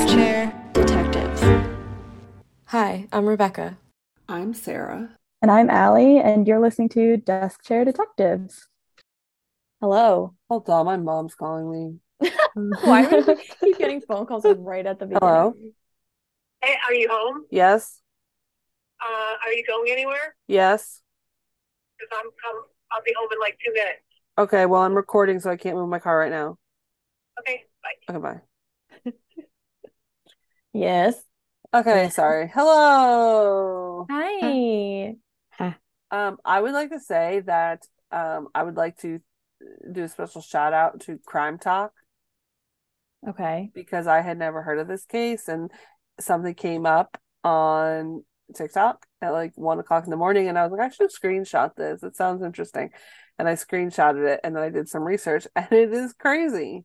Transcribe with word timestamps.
Desk 0.00 0.14
Chair 0.14 0.70
Detectives. 0.72 1.42
Hi, 2.68 3.06
I'm 3.12 3.26
Rebecca. 3.26 3.76
I'm 4.30 4.54
Sarah. 4.54 5.10
And 5.42 5.50
I'm 5.50 5.68
Allie, 5.68 6.18
and 6.18 6.48
you're 6.48 6.58
listening 6.58 6.88
to 6.90 7.18
Desk 7.18 7.62
Chair 7.62 7.84
Detectives. 7.84 8.66
Hello. 9.82 10.36
Hold 10.48 10.70
on, 10.70 10.86
my 10.86 10.96
mom's 10.96 11.34
calling 11.34 11.70
me. 11.70 12.30
Why 12.80 13.10
do 13.10 13.22
we 13.26 13.36
keep 13.60 13.76
getting 13.76 14.00
phone 14.00 14.24
calls 14.24 14.46
right 14.46 14.86
at 14.86 14.98
the 14.98 15.04
beginning? 15.06 15.20
Hello? 15.20 15.54
Hey, 16.62 16.76
are 16.88 16.94
you 16.94 17.06
home? 17.10 17.44
Yes? 17.50 18.00
Uh, 19.02 19.34
are 19.44 19.52
you 19.52 19.66
going 19.66 19.90
anywhere? 19.90 20.34
Yes? 20.48 21.02
Because 21.98 22.18
I'm, 22.18 22.30
I'm, 22.48 22.62
I'll 22.90 23.02
be 23.02 23.12
home 23.18 23.28
in 23.32 23.38
like 23.38 23.58
two 23.62 23.72
minutes. 23.74 24.00
Okay, 24.38 24.64
well, 24.64 24.80
I'm 24.80 24.94
recording, 24.94 25.40
so 25.40 25.50
I 25.50 25.58
can't 25.58 25.76
move 25.76 25.90
my 25.90 25.98
car 25.98 26.18
right 26.18 26.30
now. 26.30 26.56
Okay, 27.40 27.64
bye. 27.82 28.14
Okay, 28.14 28.22
bye. 28.22 28.40
Yes. 30.72 31.22
Okay, 31.74 32.10
sorry. 32.10 32.50
Hello. 32.52 34.06
Hi. 34.10 35.16
Um, 36.10 36.38
I 36.44 36.60
would 36.60 36.72
like 36.72 36.90
to 36.90 37.00
say 37.00 37.40
that 37.46 37.86
um, 38.10 38.48
I 38.54 38.62
would 38.64 38.76
like 38.76 38.96
to 38.98 39.20
do 39.92 40.04
a 40.04 40.08
special 40.08 40.40
shout 40.40 40.72
out 40.72 41.00
to 41.02 41.18
Crime 41.24 41.58
Talk 41.58 41.92
Okay. 43.28 43.70
because 43.74 44.06
I 44.06 44.20
had 44.20 44.38
never 44.38 44.62
heard 44.62 44.78
of 44.78 44.88
this 44.88 45.04
case 45.04 45.48
and 45.48 45.70
something 46.18 46.54
came 46.54 46.86
up 46.86 47.16
on 47.44 48.24
TikTok 48.54 49.06
at 49.22 49.30
like 49.30 49.52
one 49.56 49.78
o'clock 49.78 50.04
in 50.04 50.10
the 50.10 50.16
morning 50.16 50.48
and 50.48 50.58
I 50.58 50.62
was 50.66 50.72
like, 50.72 50.80
I 50.80 50.88
should 50.88 51.10
screenshot 51.10 51.74
this. 51.76 52.02
It 52.02 52.16
sounds 52.16 52.42
interesting. 52.42 52.90
And 53.38 53.48
I 53.48 53.52
screenshotted 53.54 54.26
it 54.26 54.40
and 54.42 54.56
then 54.56 54.62
I 54.62 54.70
did 54.70 54.88
some 54.88 55.02
research 55.02 55.46
and 55.56 55.70
it 55.70 55.92
is 55.92 56.12
crazy. 56.14 56.84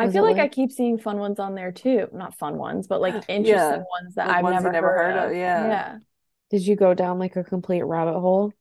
I 0.00 0.08
feel 0.08 0.24
it 0.24 0.28
like 0.32 0.38
I 0.38 0.48
keep 0.48 0.72
seeing 0.72 0.98
fun 0.98 1.18
ones 1.18 1.38
on 1.38 1.54
there 1.54 1.72
too. 1.72 2.08
Not 2.12 2.36
fun 2.36 2.56
ones, 2.56 2.86
but 2.86 3.00
like 3.00 3.14
interesting 3.28 3.46
Yeah. 3.46 3.76
ones 3.76 4.14
that 4.16 4.26
Like 4.28 4.36
I've 4.36 4.42
ones 4.42 4.54
never, 4.54 4.72
never 4.72 4.88
heard, 4.88 5.14
heard 5.14 5.30
of, 5.30 5.36
yeah. 5.36 5.66
Yeah. 5.68 5.98
Did 6.50 6.66
you 6.66 6.76
go 6.76 6.94
down 6.94 7.18
like 7.18 7.36
a 7.36 7.44
complete 7.44 7.82
rabbit 7.82 8.18
hole 8.18 8.52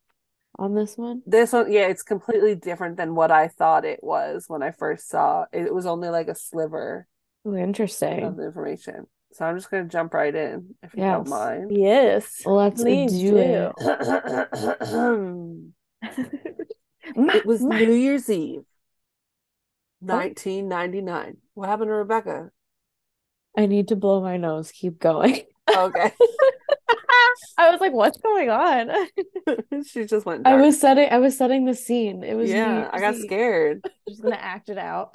on 0.57 0.75
this 0.75 0.97
one? 0.97 1.23
This 1.25 1.53
one, 1.53 1.71
yeah, 1.71 1.87
it's 1.87 2.03
completely 2.03 2.55
different 2.55 2.97
than 2.97 3.15
what 3.15 3.31
I 3.31 3.47
thought 3.47 3.85
it 3.85 4.03
was 4.03 4.45
when 4.47 4.61
I 4.61 4.71
first 4.71 5.09
saw 5.09 5.45
it. 5.51 5.65
It 5.67 5.73
was 5.73 5.85
only 5.85 6.09
like 6.09 6.27
a 6.27 6.35
sliver 6.35 7.07
Oh, 7.45 7.51
of 7.51 7.57
interesting. 7.57 8.35
the 8.35 8.45
information. 8.45 9.07
So 9.33 9.45
I'm 9.45 9.57
just 9.57 9.69
gonna 9.71 9.85
jump 9.85 10.13
right 10.13 10.33
in 10.33 10.75
if 10.83 10.93
you 10.95 11.01
don't 11.01 11.27
mind. 11.29 11.71
Yes. 11.71 12.41
Let's 12.45 12.81
Please 12.81 13.11
do 13.11 13.31
do. 13.31 13.37
it. 13.37 13.73
It 17.15 17.45
was 17.45 17.61
New 17.61 17.91
Year's 17.93 18.29
Eve, 18.29 18.63
1999. 19.99 21.37
What 21.53 21.69
happened 21.69 21.89
to 21.89 21.93
Rebecca? 21.93 22.51
I 23.57 23.65
need 23.65 23.87
to 23.89 23.95
blow 23.95 24.21
my 24.21 24.37
nose. 24.37 24.71
Keep 24.71 24.99
going. 24.99 25.43
Okay. 25.75 26.11
I 27.57 27.69
was 27.71 27.81
like, 27.81 27.93
what's 27.93 28.17
going 28.19 28.49
on? 28.49 28.89
She 29.85 30.05
just 30.05 30.25
went 30.25 30.47
I 30.47 30.55
was 30.55 30.79
setting 30.79 31.09
I 31.11 31.17
was 31.19 31.37
setting 31.37 31.65
the 31.65 31.73
scene. 31.75 32.23
It 32.23 32.35
was 32.35 32.49
New 32.49 32.55
Yeah, 32.55 32.89
I 32.91 32.99
Year's 32.99 33.01
got 33.01 33.15
Eve. 33.15 33.23
scared. 33.25 33.83
Just 34.07 34.21
gonna 34.23 34.35
act 34.35 34.69
it 34.69 34.77
out. 34.77 35.13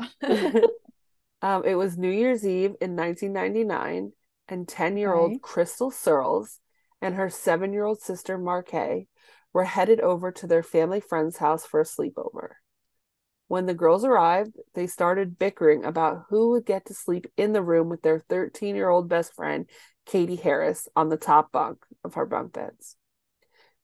Um, 1.42 1.64
it 1.64 1.74
was 1.74 1.98
New 1.98 2.10
Year's 2.10 2.46
Eve 2.46 2.74
in 2.80 2.96
1999, 2.96 4.12
and 4.48 4.66
10-year-old 4.66 5.34
Okay. 5.34 5.40
Crystal 5.42 5.90
Surles 5.90 6.60
and 7.00 7.14
her 7.16 7.28
seven-year-old 7.30 8.00
sister 8.00 8.38
Markay 8.38 9.06
were 9.52 9.64
headed 9.64 10.00
over 10.00 10.32
to 10.32 10.46
their 10.46 10.62
family 10.62 11.00
friend's 11.00 11.36
house 11.38 11.66
for 11.66 11.80
a 11.80 11.84
sleepover. 11.84 12.43
When 13.54 13.66
the 13.66 13.72
girls 13.72 14.04
arrived, 14.04 14.56
they 14.74 14.88
started 14.88 15.38
bickering 15.38 15.84
about 15.84 16.24
who 16.28 16.50
would 16.50 16.66
get 16.66 16.86
to 16.86 16.92
sleep 16.92 17.28
in 17.36 17.52
the 17.52 17.62
room 17.62 17.88
with 17.88 18.02
their 18.02 18.18
13-year-old 18.28 19.08
best 19.08 19.32
friend, 19.32 19.70
Katie 20.06 20.34
Harris, 20.34 20.88
on 20.96 21.08
the 21.08 21.16
top 21.16 21.52
bunk 21.52 21.78
of 22.02 22.14
her 22.14 22.26
bunk 22.26 22.52
beds. 22.52 22.96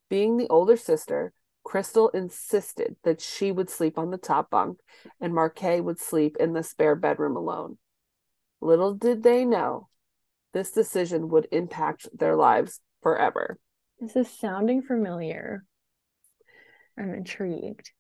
Being 0.09 0.39
the 0.39 0.49
older 0.49 0.77
sister, 0.77 1.33
Crystal 1.63 2.09
insisted 2.09 2.97
that 3.05 3.21
she 3.21 3.53
would 3.53 3.71
sleep 3.71 3.97
on 3.97 4.11
the 4.11 4.19
top 4.19 4.51
bunk 4.51 4.81
and 5.21 5.33
Marquet 5.33 5.81
would 5.81 6.01
sleep 6.01 6.37
in 6.41 6.53
the 6.53 6.65
spare 6.65 6.97
bedroom 6.97 7.37
alone. 7.37 7.79
Little 8.61 8.95
did 8.95 9.23
they 9.23 9.45
know, 9.45 9.89
this 10.53 10.73
decision 10.73 11.29
would 11.29 11.47
impact 11.53 12.09
their 12.13 12.35
lives 12.35 12.81
forever. 13.03 13.57
This 14.01 14.17
is 14.17 14.29
sounding 14.37 14.83
familiar. 14.83 15.65
I'm 16.99 17.15
intrigued. 17.15 17.93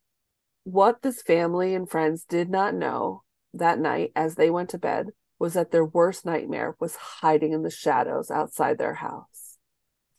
What 0.70 1.02
this 1.02 1.20
family 1.20 1.74
and 1.74 1.90
friends 1.90 2.24
did 2.28 2.48
not 2.48 2.76
know 2.76 3.24
that 3.52 3.80
night 3.80 4.12
as 4.14 4.36
they 4.36 4.50
went 4.50 4.70
to 4.70 4.78
bed 4.78 5.08
was 5.36 5.54
that 5.54 5.72
their 5.72 5.84
worst 5.84 6.24
nightmare 6.24 6.76
was 6.78 6.94
hiding 6.94 7.52
in 7.52 7.62
the 7.62 7.72
shadows 7.72 8.30
outside 8.30 8.78
their 8.78 8.94
house. 8.94 9.56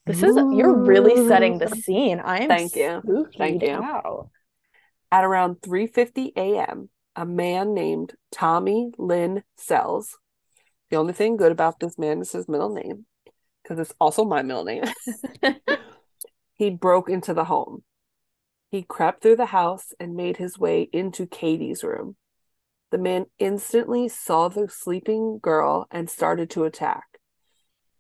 This 0.06 0.22
is 0.22 0.36
you're 0.36 0.76
really 0.76 1.26
setting 1.26 1.58
the 1.58 1.70
scene. 1.70 2.20
I 2.20 2.40
am 2.40 2.50
Thank 2.50 2.76
you. 2.76 3.02
Thank 3.38 3.64
you. 3.64 3.82
out. 3.82 4.30
At 5.10 5.24
around 5.24 5.62
3:50 5.62 6.34
a.m., 6.36 6.90
a 7.16 7.26
man 7.26 7.74
named 7.74 8.16
Tommy 8.30 8.92
Lynn 8.98 9.44
Sells. 9.56 10.18
The 10.90 10.98
only 10.98 11.14
thing 11.14 11.38
good 11.38 11.54
about 11.54 11.80
this 11.80 11.98
man 11.98 12.20
is 12.20 12.34
his 12.34 12.50
middle 12.50 12.74
name, 12.74 13.06
because 13.64 13.80
it's 13.80 13.94
also 14.02 14.26
my 14.26 14.42
middle 14.42 14.66
name. 14.66 14.84
he 16.56 16.72
broke 16.72 17.10
into 17.10 17.34
the 17.34 17.46
home. 17.46 17.84
He 18.72 18.84
crept 18.84 19.22
through 19.22 19.36
the 19.36 19.48
house 19.48 19.94
and 20.00 20.16
made 20.16 20.38
his 20.38 20.58
way 20.58 20.90
into 20.94 21.28
Katie's 21.28 21.84
room. 21.84 22.16
The 22.90 22.98
man 22.98 23.26
instantly 23.38 24.08
saw 24.08 24.48
the 24.48 24.70
sleeping 24.70 25.40
girl 25.40 25.88
and 25.92 26.10
started 26.10 26.50
to 26.52 26.64
attack. 26.64 27.04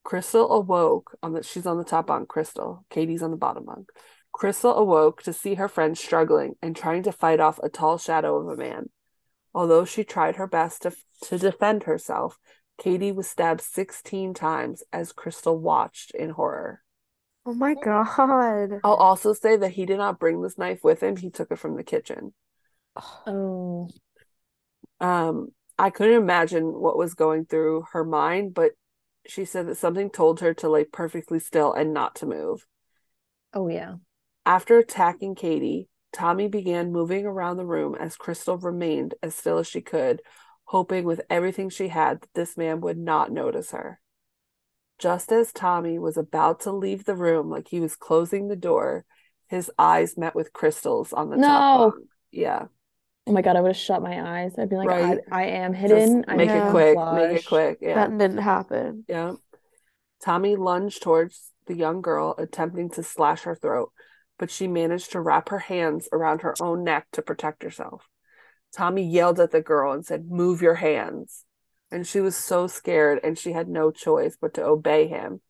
Crystal 0.04 0.50
awoke 0.50 1.18
on 1.22 1.34
the 1.34 1.44
she's 1.44 1.66
on 1.66 1.78
the 1.78 1.84
top 1.84 2.08
bunk, 2.08 2.30
Crystal. 2.30 2.86
Katie's 2.90 3.22
on 3.22 3.32
the 3.32 3.38
bottom 3.38 3.66
bunk. 3.66 3.90
Crystal 4.32 4.74
awoke 4.76 5.22
to 5.24 5.34
see 5.34 5.56
her 5.56 5.68
friend 5.68 5.98
struggling 5.98 6.56
and 6.62 6.74
trying 6.74 7.04
to 7.04 7.12
fight 7.12 7.42
off 7.42 7.60
a 7.62 7.68
tall 7.70 7.98
shadow 7.98 8.38
of 8.38 8.48
a 8.48 8.56
man. 8.56 8.90
Although 9.54 9.84
she 9.84 10.06
tried 10.06 10.38
her 10.38 10.48
best 10.48 10.84
to, 10.84 10.94
to 11.24 11.38
defend 11.38 11.84
herself, 11.84 12.38
Katie 12.78 13.12
was 13.12 13.30
stabbed 13.30 13.62
16 13.62 14.34
times 14.34 14.84
as 14.94 15.12
Crystal 15.12 15.60
watched 15.60 16.12
in 16.12 16.30
horror. 16.32 16.82
Oh 17.46 17.54
my 17.54 17.74
god. 17.76 18.80
I'll 18.84 18.94
also 18.94 19.34
say 19.34 19.58
that 19.58 19.72
he 19.72 19.86
did 19.86 19.98
not 19.98 20.20
bring 20.20 20.42
this 20.42 20.58
knife 20.58 20.84
with 20.84 21.02
him, 21.02 21.16
he 21.18 21.30
took 21.30 21.52
it 21.52 21.60
from 21.60 21.76
the 21.76 21.84
kitchen. 21.84 22.34
Oh, 23.26 23.88
Um, 25.00 25.50
I 25.78 25.90
couldn't 25.90 26.22
imagine 26.22 26.66
what 26.66 26.98
was 26.98 27.14
going 27.14 27.46
through 27.46 27.86
her 27.94 28.04
mind, 28.04 28.54
but 28.54 28.74
she 29.26 29.46
said 29.46 29.68
that 29.68 29.78
something 29.78 30.10
told 30.10 30.40
her 30.42 30.54
to 30.56 30.70
lay 30.70 30.84
perfectly 30.84 31.40
still 31.40 31.74
and 31.74 31.94
not 31.94 32.16
to 32.16 32.26
move. 32.26 32.68
oh 33.54 33.68
yeah. 33.68 33.96
After 34.46 34.78
attacking 34.78 35.36
Katie, 35.36 35.88
Tommy 36.12 36.48
began 36.48 36.92
moving 36.92 37.26
around 37.26 37.58
the 37.58 37.66
room 37.66 37.96
as 37.96 38.18
Crystal 38.18 38.58
remained 38.58 39.14
as 39.24 39.36
still 39.36 39.60
as 39.60 39.68
she 39.68 39.82
could, 39.82 40.22
hoping 40.66 41.06
with 41.06 41.22
everything 41.30 41.70
she 41.70 41.88
had 41.88 42.22
that 42.22 42.34
this 42.34 42.58
man 42.58 42.82
would 42.82 42.98
not 42.98 43.32
notice 43.32 43.72
her. 43.72 44.01
Just 45.02 45.32
as 45.32 45.52
Tommy 45.52 45.98
was 45.98 46.16
about 46.16 46.60
to 46.62 46.72
leave 46.72 47.06
the 47.06 47.16
room, 47.16 47.50
like 47.50 47.68
he 47.70 47.80
was 47.80 47.96
closing 47.96 48.48
the 48.48 48.56
door, 48.56 49.04
his 49.50 49.72
eyes 49.80 50.16
met 50.16 50.36
with 50.36 50.54
Crystal's 50.54 51.12
on 51.12 51.32
the 51.32 51.38
top 51.38 51.44
No. 51.80 51.92
bunk. 51.92 52.06
Yeah, 52.32 52.66
Oh 53.28 53.32
my 53.34 53.42
God, 53.42 53.56
I 53.56 53.62
would 53.62 53.70
have 53.70 53.78
shut 53.78 54.02
my 54.04 54.42
eyes. 54.42 54.54
I'd 54.60 54.70
be 54.70 54.76
like, 54.76 54.88
Right. 54.88 55.20
I, 55.32 55.44
I 55.44 55.46
am 55.48 55.74
hidden. 55.74 56.24
I 56.28 56.36
make 56.36 56.50
Yeah. 56.50 56.68
it 56.68 56.72
quick, 56.72 56.98
make 57.16 57.38
it 57.40 57.46
quick. 57.48 57.78
Yeah. 57.82 57.96
That 57.96 58.16
didn't 58.18 58.38
happen. 58.38 59.06
Yeah. 59.08 59.34
Tommy 60.24 60.56
lunged 60.56 61.02
towards 61.02 61.52
the 61.66 61.76
young 61.76 62.02
girl, 62.02 62.36
attempting 62.38 62.90
to 62.92 63.02
slash 63.04 63.42
her 63.42 63.56
throat, 63.56 63.92
but 64.38 64.52
she 64.52 64.68
managed 64.68 65.12
to 65.14 65.20
wrap 65.22 65.50
her 65.50 65.60
hands 65.60 66.10
around 66.14 66.42
her 66.42 66.54
own 66.62 66.84
neck 66.84 67.08
to 67.14 67.24
protect 67.24 67.64
herself. 67.64 68.08
Tommy 68.72 69.04
yelled 69.04 69.40
at 69.40 69.50
the 69.52 69.62
girl 69.62 69.94
and 69.94 70.06
said, 70.06 70.30
Move 70.30 70.62
your 70.62 70.76
hands. 70.76 71.44
And 71.92 72.08
she 72.08 72.22
was 72.22 72.36
so 72.36 72.68
scared 72.68 73.20
and 73.24 73.38
she 73.38 73.52
had 73.52 73.68
no 73.68 73.92
choice 73.92 74.38
but 74.40 74.54
to 74.56 74.64
obey 74.64 75.08
him. 75.08 75.42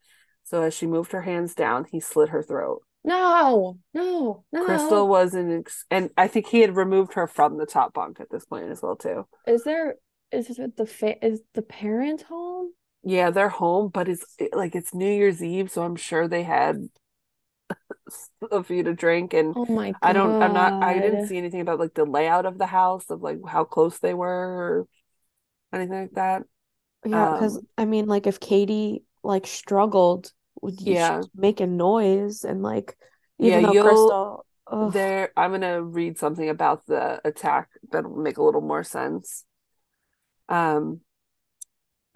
So 0.43 0.63
as 0.63 0.73
she 0.73 0.87
moved 0.87 1.11
her 1.11 1.21
hands 1.21 1.53
down, 1.53 1.85
he 1.85 1.99
slit 1.99 2.29
her 2.29 2.43
throat. 2.43 2.81
No, 3.03 3.79
no, 3.93 4.43
no. 4.51 4.65
Crystal 4.65 5.07
was 5.07 5.33
in, 5.33 5.59
ex- 5.59 5.85
and 5.89 6.09
I 6.17 6.27
think 6.27 6.47
he 6.47 6.61
had 6.61 6.75
removed 6.75 7.13
her 7.13 7.27
from 7.27 7.57
the 7.57 7.65
top 7.65 7.93
bunk 7.93 8.19
at 8.19 8.29
this 8.29 8.45
point 8.45 8.69
as 8.69 8.81
well 8.81 8.95
too. 8.95 9.25
Is 9.47 9.63
there 9.63 9.95
is 10.31 10.59
it 10.59 10.77
the 10.77 10.85
fa 10.85 11.23
is 11.25 11.41
the 11.53 11.61
parent 11.61 12.23
home? 12.23 12.73
Yeah, 13.03 13.31
they're 13.31 13.49
home, 13.49 13.89
but 13.89 14.07
it's 14.07 14.25
like 14.53 14.75
it's 14.75 14.93
New 14.93 15.11
Year's 15.11 15.43
Eve, 15.43 15.71
so 15.71 15.83
I'm 15.83 15.95
sure 15.95 16.27
they 16.27 16.43
had 16.43 16.89
a 18.51 18.63
few 18.63 18.83
to 18.83 18.93
drink 18.93 19.33
and 19.33 19.55
Oh 19.55 19.65
my 19.65 19.91
God. 19.91 19.97
I 20.01 20.13
don't 20.13 20.37
I'm 20.41 20.53
not 20.53 20.75
I 20.81 20.99
didn't 20.99 21.25
see 21.25 21.37
anything 21.37 21.61
about 21.61 21.79
like 21.79 21.93
the 21.93 22.05
layout 22.05 22.45
of 22.45 22.57
the 22.57 22.65
house 22.65 23.09
of 23.09 23.21
like 23.21 23.37
how 23.47 23.63
close 23.63 23.99
they 23.99 24.13
were 24.13 24.27
or 24.29 24.87
anything 25.73 26.01
like 26.01 26.13
that. 26.13 26.43
Yeah, 27.03 27.27
because 27.27 27.59
Um, 27.59 27.67
I 27.77 27.85
mean, 27.85 28.05
like 28.07 28.27
if 28.27 28.39
Katie 28.39 29.03
like 29.23 29.47
struggled, 29.47 30.31
would 30.61 30.81
you 30.81 30.95
Yeah. 30.95 31.23
making 31.35 31.77
noise 31.77 32.43
and 32.43 32.61
like 32.61 32.97
even 33.39 33.61
Yeah, 33.61 33.73
though 33.73 33.75
Crystal, 33.75 34.45
ugh, 34.67 34.95
There 34.95 35.31
I'm 35.37 35.51
gonna 35.51 35.83
read 35.83 36.17
something 36.19 36.49
about 36.49 36.85
the 36.87 37.21
attack 37.27 37.69
that'll 37.91 38.15
make 38.17 38.37
a 38.37 38.43
little 38.43 38.61
more 38.61 38.83
sense. 38.83 39.45
Um 40.49 41.01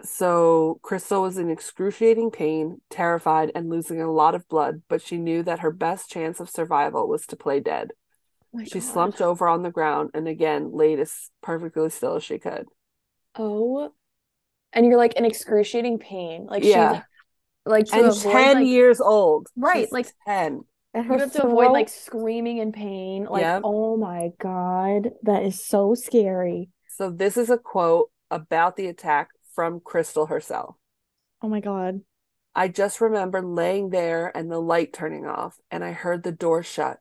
So 0.02 0.78
Crystal 0.82 1.22
was 1.22 1.38
in 1.38 1.50
excruciating 1.50 2.30
pain, 2.30 2.80
terrified, 2.90 3.50
and 3.54 3.70
losing 3.70 4.00
a 4.00 4.10
lot 4.12 4.34
of 4.34 4.48
blood, 4.48 4.82
but 4.88 5.02
she 5.02 5.16
knew 5.18 5.42
that 5.42 5.60
her 5.60 5.70
best 5.70 6.10
chance 6.10 6.38
of 6.40 6.50
survival 6.50 7.08
was 7.08 7.26
to 7.28 7.36
play 7.36 7.60
dead. 7.60 7.92
Oh 8.54 8.64
She 8.64 8.80
God. 8.80 8.80
slumped 8.80 9.20
over 9.22 9.48
on 9.48 9.62
the 9.62 9.70
ground 9.72 10.10
and 10.14 10.28
again 10.28 10.72
laid 10.72 11.00
as 11.00 11.30
perfectly 11.42 11.90
still 11.90 12.16
as 12.16 12.24
she 12.24 12.38
could. 12.38 12.68
Oh, 13.38 13.92
and 14.72 14.86
you're 14.86 14.96
like 14.96 15.14
in 15.14 15.24
excruciating 15.24 15.98
pain. 15.98 16.46
Like 16.46 16.62
Yeah. 16.64 16.88
she's 16.94 17.02
like, 17.02 17.04
like 17.66 17.86
to 17.86 17.94
And 17.96 18.06
avoid 18.06 18.32
10 18.32 18.56
like 18.58 18.66
years 18.66 19.00
old. 19.00 19.48
Right, 19.56 19.84
She's 19.86 19.92
like- 19.92 20.12
10. 20.26 20.64
And 20.94 21.04
you 21.04 21.12
her 21.12 21.18
have 21.18 21.32
to 21.32 21.46
avoid 21.46 21.72
like 21.72 21.88
screaming 21.90 22.58
in 22.58 22.72
pain. 22.72 23.24
Like, 23.24 23.42
Yep. 23.42 23.62
oh 23.64 23.96
my 23.98 24.30
God, 24.38 25.10
that 25.24 25.42
is 25.42 25.62
so 25.62 25.94
scary. 25.94 26.70
So 26.88 27.10
this 27.10 27.36
is 27.36 27.50
a 27.50 27.58
quote 27.58 28.10
about 28.30 28.76
the 28.76 28.86
attack 28.86 29.28
from 29.54 29.80
Crystal 29.80 30.26
herself. 30.26 30.76
Oh 31.42 31.48
my 31.48 31.60
God. 31.60 32.00
I 32.54 32.68
just 32.68 33.02
remember 33.02 33.42
laying 33.42 33.90
there 33.90 34.34
and 34.34 34.50
the 34.50 34.58
light 34.58 34.94
turning 34.94 35.26
off, 35.26 35.58
and 35.70 35.84
I 35.84 35.92
heard 35.92 36.22
the 36.22 36.32
door 36.32 36.62
shut. 36.62 36.98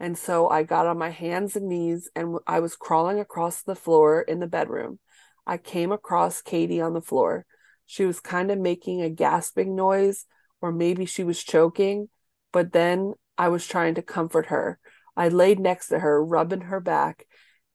And 0.00 0.16
so 0.16 0.48
I 0.48 0.62
got 0.62 0.86
on 0.86 0.96
my 0.96 1.10
hands 1.10 1.56
and 1.56 1.68
knees 1.68 2.10
and 2.16 2.38
I 2.46 2.60
was 2.60 2.76
crawling 2.76 3.18
across 3.20 3.62
the 3.62 3.74
floor 3.74 4.20
in 4.22 4.40
the 4.40 4.46
bedroom. 4.46 4.98
I 5.46 5.58
came 5.58 5.92
across 5.92 6.42
Katie 6.42 6.80
on 6.80 6.92
the 6.94 7.00
floor. 7.00 7.46
She 7.86 8.04
was 8.04 8.20
kind 8.20 8.50
of 8.50 8.58
making 8.58 9.02
a 9.02 9.10
gasping 9.10 9.76
noise, 9.76 10.26
or 10.60 10.72
maybe 10.72 11.06
she 11.06 11.22
was 11.24 11.42
choking, 11.42 12.08
but 12.52 12.72
then 12.72 13.14
I 13.38 13.48
was 13.48 13.66
trying 13.66 13.94
to 13.94 14.02
comfort 14.02 14.46
her. 14.46 14.78
I 15.16 15.28
laid 15.28 15.60
next 15.60 15.88
to 15.88 15.98
her, 16.00 16.22
rubbing 16.24 16.62
her 16.62 16.80
back, 16.80 17.26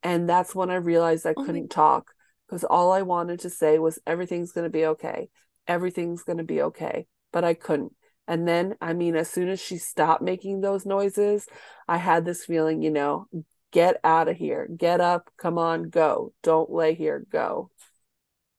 and 0.04 0.28
that's 0.30 0.54
when 0.54 0.70
I 0.70 0.76
realized 0.76 1.26
I 1.26 1.34
Oh 1.36 1.42
my- 1.42 1.46
couldn't 1.46 1.70
talk 1.70 2.12
because 2.48 2.64
all 2.64 2.92
I 2.92 3.02
wanted 3.04 3.40
to 3.42 3.50
say 3.50 3.80
was, 3.80 4.00
Everything's 4.06 4.52
going 4.52 4.66
to 4.66 4.70
be 4.70 4.86
okay. 4.86 5.30
Everything's 5.68 6.24
going 6.24 6.40
to 6.40 6.44
be 6.44 6.62
okay. 6.64 7.08
But 7.32 7.44
I 7.44 7.54
couldn't. 7.54 7.96
And 8.28 8.48
then, 8.48 8.76
I 8.82 8.94
mean, 8.94 9.16
as 9.16 9.30
soon 9.30 9.50
as 9.50 9.60
she 9.60 9.78
stopped 9.78 10.22
making 10.22 10.62
those 10.62 10.86
noises, 10.86 11.48
I 11.88 11.98
had 11.98 12.26
this 12.26 12.46
feeling, 12.46 12.82
you 12.82 12.92
know, 12.92 13.28
get 13.72 14.00
out 14.04 14.28
of 14.28 14.38
here, 14.38 14.68
get 14.76 15.02
up, 15.02 15.30
come 15.38 15.58
on, 15.58 15.90
go. 15.90 16.34
Don't 16.44 16.70
lay 16.70 16.94
here, 16.94 17.26
go. 17.32 17.70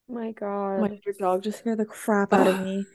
My 0.08 0.32
God. 0.32 0.80
my 0.80 1.00
your 1.04 1.14
dog 1.18 1.42
just 1.42 1.60
scared 1.60 1.78
the 1.78 1.84
crap 1.84 2.32
out 2.32 2.46
of 2.46 2.60
me. 2.60 2.84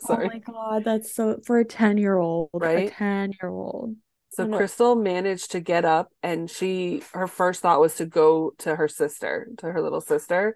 Sorry. 0.00 0.26
Oh 0.26 0.28
my 0.28 0.38
God, 0.38 0.84
that's 0.84 1.14
so 1.14 1.38
for 1.44 1.58
a 1.58 1.64
10 1.64 1.98
year 1.98 2.18
old, 2.18 2.50
a 2.54 2.58
Right? 2.58 2.92
10 2.92 3.34
year 3.40 3.50
old. 3.50 3.94
So 4.30 4.44
I 4.44 4.46
know. 4.48 4.56
Crystal 4.56 4.96
managed 4.96 5.52
to 5.52 5.60
get 5.60 5.84
up 5.84 6.12
and 6.22 6.50
she 6.50 7.02
her 7.12 7.26
first 7.26 7.62
thought 7.62 7.80
was 7.80 7.94
to 7.96 8.06
go 8.06 8.52
to 8.58 8.74
her 8.76 8.88
sister, 8.88 9.48
to 9.58 9.70
her 9.70 9.80
little 9.80 10.00
sister. 10.00 10.54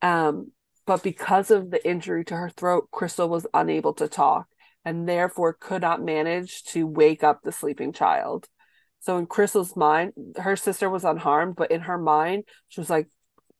Um, 0.00 0.52
but 0.86 1.02
because 1.02 1.50
of 1.50 1.70
the 1.70 1.86
injury 1.86 2.24
to 2.26 2.36
her 2.36 2.48
throat, 2.48 2.88
Crystal 2.92 3.28
was 3.28 3.46
unable 3.52 3.94
to 3.94 4.06
talk 4.06 4.46
and 4.84 5.08
therefore 5.08 5.56
could 5.58 5.82
not 5.82 6.00
manage 6.00 6.62
to 6.64 6.86
wake 6.86 7.24
up 7.24 7.42
the 7.42 7.50
sleeping 7.50 7.92
child. 7.92 8.48
So 9.00 9.18
in 9.18 9.26
Crystal's 9.26 9.76
mind, 9.76 10.12
her 10.36 10.56
sister 10.56 10.90
was 10.90 11.04
unharmed, 11.04 11.56
but 11.56 11.70
in 11.70 11.82
her 11.82 11.98
mind, 11.98 12.44
she 12.68 12.80
was 12.80 12.90
like, 12.90 13.08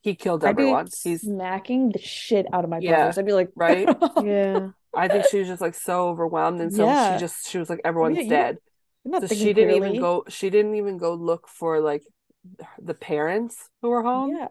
he 0.01 0.15
killed 0.15 0.45
I'd 0.45 0.57
be 0.57 0.63
everyone. 0.63 0.89
He's 1.03 1.23
smacking 1.23 1.91
the 1.93 1.99
shit 2.01 2.47
out 2.53 2.65
of 2.65 2.71
my 2.71 2.79
Yeah, 2.79 2.97
brothers. 2.97 3.19
I'd 3.19 3.27
be 3.27 3.33
like, 3.33 3.51
right? 3.57 3.89
Yeah. 4.25 4.69
I 4.95 5.09
think 5.09 5.27
she 5.31 5.39
was 5.41 5.49
just 5.49 5.61
like 5.61 5.75
so 5.75 6.09
overwhelmed. 6.09 6.61
And 6.61 6.73
so 6.73 6.87
Yeah. 6.87 7.17
she 7.17 7.21
just 7.21 7.49
she 7.51 7.59
was 7.59 7.69
like, 7.69 7.81
everyone's 7.85 8.19
yeah, 8.19 8.29
dead. 8.29 8.59
So 9.21 9.27
she 9.35 9.53
didn't 9.53 9.71
clearly. 9.71 9.89
even 9.89 10.01
go 10.01 10.25
she 10.29 10.51
didn't 10.51 10.75
even 10.77 10.97
go 10.97 11.15
look 11.15 11.49
for 11.49 11.81
like 11.81 12.03
the 12.81 12.95
parents 12.95 13.57
who 13.83 13.91
were 13.91 14.03
home. 14.03 14.35
Yeah. 14.37 14.49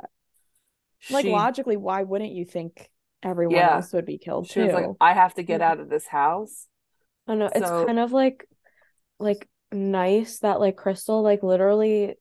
Like 1.09 1.25
She- 1.25 1.31
logically, 1.31 1.77
why 1.77 2.03
wouldn't 2.03 2.31
you 2.31 2.45
think 2.45 2.89
everyone 3.23 3.55
Yeah. 3.55 3.75
else 3.75 3.91
would 3.93 4.05
be 4.05 4.17
killed 4.17 4.47
she 4.49 4.59
was 4.61 4.71
like, 4.73 4.85
too? 4.85 4.97
I 5.01 5.13
have 5.13 5.33
to 5.35 5.43
get 5.43 5.61
Yeah. 5.61 5.71
out 5.71 5.79
of 5.79 5.89
this 5.89 6.05
house. 6.07 6.67
I 7.27 7.35
know 7.35 7.49
it's 7.53 7.69
kind 7.69 7.99
of 7.99 8.11
like 8.11 8.47
like 9.19 9.47
nice 9.71 10.39
that 10.39 10.59
like 10.59 10.75
Crystal 10.77 11.21
like 11.21 11.43
literally 11.43 12.15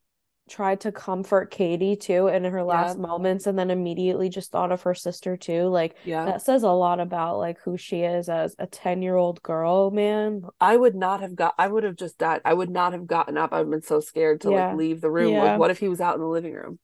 tried 0.49 0.81
to 0.81 0.93
comfort 0.93 1.51
Katie 1.51 1.97
too 1.97 2.27
in 2.29 2.45
her 2.45 2.63
last 2.63 2.97
Yeah. 2.97 3.03
moments 3.03 3.47
and 3.47 3.59
then 3.59 3.71
immediately 3.71 4.29
just 4.29 4.53
thought 4.53 4.73
of 4.73 4.83
her 4.83 4.95
sister 4.95 5.39
too. 5.39 5.69
Like 5.69 5.97
Yeah. 6.05 6.27
that 6.27 6.43
says 6.43 6.63
a 6.65 6.71
lot 6.71 7.01
about 7.01 7.39
like 7.39 7.59
who 7.61 7.79
she 7.79 8.03
is 8.03 8.29
as 8.29 8.55
a 8.59 8.67
10-year-old 8.67 9.43
girl, 9.43 9.91
man. 9.91 10.43
I 10.61 10.77
would 10.77 10.95
not 10.95 11.23
have 11.23 11.35
got 11.35 11.55
I 11.59 11.69
would 11.69 11.85
have 11.85 11.97
just 11.97 12.19
died. 12.19 12.43
I 12.45 12.53
would 12.53 12.69
not 12.71 12.93
have 12.93 13.07
gotten 13.07 13.39
up. 13.39 13.55
I've 13.55 13.71
been 13.71 13.81
so 13.83 14.01
scared 14.01 14.43
to 14.43 14.51
Yeah. 14.51 14.69
like 14.69 14.77
leave 14.77 15.01
the 15.01 15.11
room. 15.11 15.35
Like 15.35 15.59
what 15.59 15.71
if 15.71 15.79
he 15.79 15.89
was 15.89 16.01
out 16.03 16.15
in 16.17 16.21
the 16.21 16.27
living 16.29 16.53
room? 16.53 16.79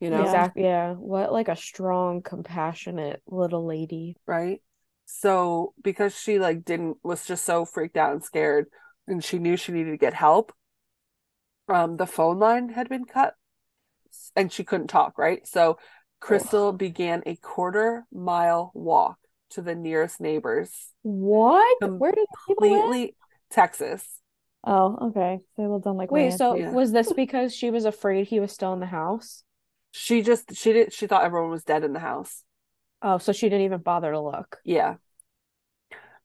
You 0.00 0.10
know? 0.10 0.22
Exactly. 0.22 0.64
Yeah. 0.64 0.94
What 0.94 1.32
like 1.32 1.48
a 1.48 1.56
strong, 1.56 2.22
compassionate 2.22 3.22
little 3.28 3.64
lady. 3.66 4.16
right? 4.26 4.60
So 5.04 5.74
because 5.80 6.18
she 6.18 6.40
like 6.40 6.64
didn't 6.64 6.96
was 7.04 7.24
just 7.24 7.44
so 7.44 7.64
freaked 7.64 7.96
out 7.96 8.12
and 8.12 8.24
scared 8.24 8.66
and 9.08 9.22
she 9.24 9.38
knew 9.38 9.56
she 9.56 9.72
needed 9.72 9.90
to 9.92 9.96
get 9.96 10.14
help, 10.14 10.52
um 11.68 11.96
the 11.96 12.06
phone 12.06 12.38
line 12.38 12.70
had 12.70 12.88
been 12.88 13.04
cut 13.04 13.34
and 14.34 14.52
she 14.52 14.64
couldn't 14.64 14.88
talk, 14.88 15.18
right? 15.18 15.46
So 15.46 15.78
Crystal 16.20 16.72
began 16.72 17.22
a 17.26 17.36
quarter 17.36 18.04
mile 18.12 18.70
walk 18.74 19.18
to 19.50 19.62
the 19.62 19.74
nearest 19.74 20.20
neighbors, 20.20 20.92
What? 21.02 21.78
Where 21.96 22.12
did 22.12 22.28
people 22.46 22.68
live? 22.70 22.92
completely 22.96 23.16
Texas. 23.50 24.20
Oh, 24.64 25.08
okay. 25.10 25.40
They 25.56 25.66
lived 25.66 25.86
on 25.86 25.96
like 25.96 26.10
Wait, 26.10 26.30
ranch. 26.30 26.40
so 26.40 26.56
Yeah. 26.56 26.70
was 26.72 26.92
this 26.92 27.12
because 27.12 27.54
she 27.54 27.70
was 27.70 27.84
afraid 27.84 28.26
he 28.26 28.40
was 28.40 28.52
still 28.52 28.72
in 28.72 28.80
the 28.80 28.86
house? 28.86 29.44
She 29.90 30.22
just 30.22 30.54
she 30.54 30.72
did 30.72 30.92
she 30.92 31.08
thought 31.08 31.24
everyone 31.24 31.50
was 31.50 31.64
dead 31.64 31.82
in 31.82 31.92
the 31.92 31.98
house. 31.98 32.44
Oh, 33.02 33.16
so 33.18 33.32
she 33.32 33.48
didn't 33.48 33.64
even 33.64 33.80
bother 33.80 34.12
to 34.12 34.20
look. 34.20 34.58
Yeah. 34.64 34.96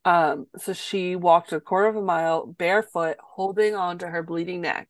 Um, 0.04 0.48
so 0.58 0.74
she 0.74 1.16
walked 1.16 1.54
a 1.54 1.60
quarter 1.60 1.88
of 1.88 1.96
a 1.96 2.02
mile 2.02 2.46
barefoot, 2.46 3.18
holding 3.22 3.76
on 3.76 4.00
to 4.00 4.08
her 4.08 4.24
bleeding 4.24 4.62
neck. 4.62 4.90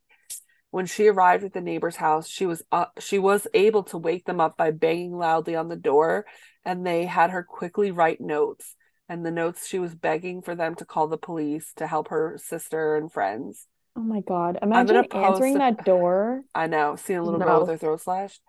When 0.69 0.85
she 0.85 1.07
arrived 1.07 1.43
at 1.43 1.53
the 1.53 1.59
neighbor's 1.59 1.97
house, 1.97 2.29
she 2.29 2.45
was 2.45 2.63
up, 2.71 2.93
she 2.99 3.19
was 3.19 3.45
able 3.53 3.83
to 3.83 3.97
wake 3.97 4.25
them 4.25 4.39
up 4.39 4.55
by 4.55 4.71
banging 4.71 5.17
loudly 5.17 5.55
on 5.55 5.67
the 5.67 5.75
door, 5.75 6.25
and 6.63 6.85
they 6.85 7.05
had 7.05 7.31
her 7.31 7.43
quickly 7.43 7.91
write 7.91 8.21
notes. 8.21 8.75
And 9.09 9.25
the 9.25 9.31
notes 9.31 9.67
she 9.67 9.79
was 9.79 9.93
begging 9.93 10.41
for 10.41 10.55
them 10.55 10.75
to 10.75 10.85
call 10.85 11.09
the 11.09 11.17
police 11.17 11.73
to 11.75 11.87
help 11.87 12.07
her 12.07 12.39
sister 12.41 12.95
and 12.95 13.11
friends. 13.11 13.67
Oh 13.97 14.01
my 14.01 14.21
God. 14.21 14.57
Imagine 14.61 15.05
answering 15.11 15.57
a- 15.57 15.59
that 15.59 15.83
door. 15.83 16.43
I 16.55 16.67
know, 16.67 16.95
seeing 16.95 17.19
a 17.19 17.23
little 17.23 17.39
girl 17.41 17.59
with 17.61 17.69
her 17.71 17.77
throat 17.77 17.99
slashed. 17.99 18.41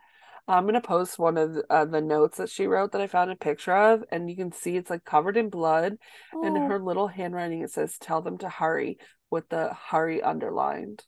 I'm 0.49 0.67
gonna 0.67 0.81
post 0.81 1.19
one 1.19 1.37
of 1.39 1.55
the, 1.55 1.65
uh, 1.71 1.85
the 1.85 2.01
notes 2.01 2.39
that 2.39 2.51
she 2.51 2.67
wrote 2.67 2.93
that 2.93 3.01
I 3.01 3.07
found 3.07 3.31
a 3.31 3.37
picture 3.37 3.75
of, 3.77 4.05
and 4.11 4.29
you 4.29 4.37
can 4.37 4.53
see 4.53 4.77
it's 4.77 4.91
like 4.91 5.05
covered 5.05 5.37
in 5.37 5.51
blood. 5.51 5.97
And 6.43 6.57
in 6.57 6.65
Oh, 6.65 6.69
her 6.69 6.79
little 6.81 7.09
handwriting, 7.09 7.63
it 7.63 7.71
says, 7.71 7.99
Tell 7.99 8.21
them 8.23 8.39
to 8.39 8.49
hurry 8.49 8.99
with 9.31 9.49
the 9.49 9.75
hurry 9.75 10.23
underlined. 10.23 11.05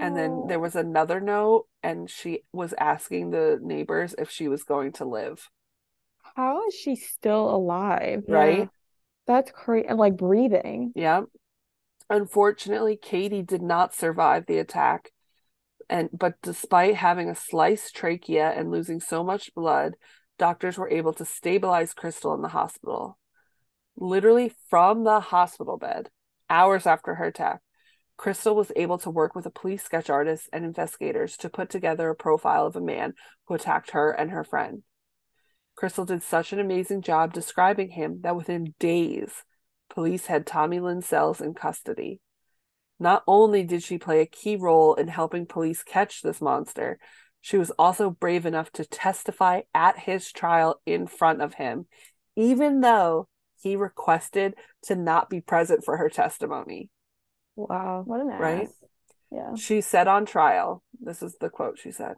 And 0.00 0.16
then 0.16 0.46
there 0.46 0.58
oh. 0.58 0.62
was 0.62 0.74
another 0.74 1.20
note, 1.20 1.66
and 1.82 2.08
she 2.10 2.42
was 2.52 2.72
asking 2.78 3.30
the 3.30 3.58
neighbors 3.62 4.14
if 4.18 4.30
she 4.30 4.48
was 4.48 4.64
going 4.64 4.92
to 4.94 5.04
live, 5.04 5.50
How 6.36 6.66
is 6.66 6.74
she 6.74 6.96
still 6.96 7.54
alive? 7.54 8.24
right? 8.28 8.68
That's 9.26 9.50
crazy. 9.52 9.86
And 9.88 9.98
like 9.98 10.16
breathing. 10.16 10.92
Yeah. 10.94 11.22
Unfortunately, 12.10 12.96
Katie 12.96 13.42
did 13.42 13.62
not 13.62 13.94
survive 13.94 14.46
the 14.46 14.58
attack. 14.58 15.10
And 15.92 16.08
but 16.10 16.36
despite 16.42 16.94
having 16.94 17.28
a 17.28 17.34
sliced 17.34 17.94
trachea 17.94 18.48
and 18.48 18.70
losing 18.70 18.98
so 18.98 19.22
much 19.22 19.54
blood, 19.54 19.96
doctors 20.38 20.78
were 20.78 20.88
able 20.88 21.12
to 21.12 21.26
stabilize 21.26 21.92
Crystal 21.92 22.32
in 22.32 22.40
the 22.40 22.48
hospital. 22.48 23.18
Literally 23.94 24.54
from 24.70 25.04
the 25.04 25.20
hospital 25.20 25.76
bed, 25.76 26.08
hours 26.48 26.86
after 26.86 27.16
her 27.16 27.26
attack, 27.26 27.60
Crystal 28.16 28.56
was 28.56 28.72
able 28.74 28.96
to 29.00 29.10
work 29.10 29.34
with 29.34 29.44
a 29.44 29.50
police 29.50 29.82
sketch 29.82 30.08
artist 30.08 30.48
and 30.50 30.64
investigators 30.64 31.36
to 31.36 31.50
put 31.50 31.68
together 31.68 32.08
a 32.08 32.14
profile 32.14 32.64
of 32.64 32.74
a 32.74 32.80
man 32.80 33.12
who 33.46 33.52
attacked 33.52 33.90
her 33.90 34.12
and 34.12 34.30
her 34.30 34.44
friend. 34.44 34.84
Crystal 35.74 36.06
did 36.06 36.22
such 36.22 36.54
an 36.54 36.58
amazing 36.58 37.02
job 37.02 37.34
describing 37.34 37.90
him 37.90 38.20
that 38.22 38.34
within 38.34 38.74
days, 38.80 39.44
police 39.90 40.24
had 40.24 40.46
Tommy 40.46 40.80
Lynn 40.80 41.02
Sells 41.02 41.42
in 41.42 41.52
custody. 41.52 42.22
Not 43.02 43.24
only 43.26 43.64
did 43.64 43.82
she 43.82 43.98
play 43.98 44.20
a 44.20 44.26
key 44.26 44.54
role 44.54 44.94
in 44.94 45.08
helping 45.08 45.44
police 45.44 45.82
catch 45.82 46.22
this 46.22 46.40
monster, 46.40 47.00
she 47.40 47.58
was 47.58 47.72
also 47.72 48.10
brave 48.10 48.46
enough 48.46 48.70
to 48.74 48.84
testify 48.84 49.62
at 49.74 49.98
his 49.98 50.30
trial 50.30 50.80
in 50.86 51.08
front 51.08 51.42
of 51.42 51.54
him, 51.54 51.86
even 52.36 52.80
though 52.80 53.26
he 53.60 53.74
requested 53.74 54.54
to 54.84 54.94
not 54.94 55.28
be 55.28 55.40
present 55.40 55.84
for 55.84 55.96
her 55.96 56.08
testimony. 56.08 56.90
Wow. 57.56 58.04
What 58.06 58.20
an 58.20 58.28
Right? 58.28 58.68
Yeah. 59.32 59.56
She 59.56 59.80
said 59.80 60.06
on 60.06 60.24
trial, 60.24 60.84
this 61.00 61.24
is 61.24 61.34
the 61.40 61.50
quote 61.50 61.80
she 61.80 61.90
said, 61.90 62.14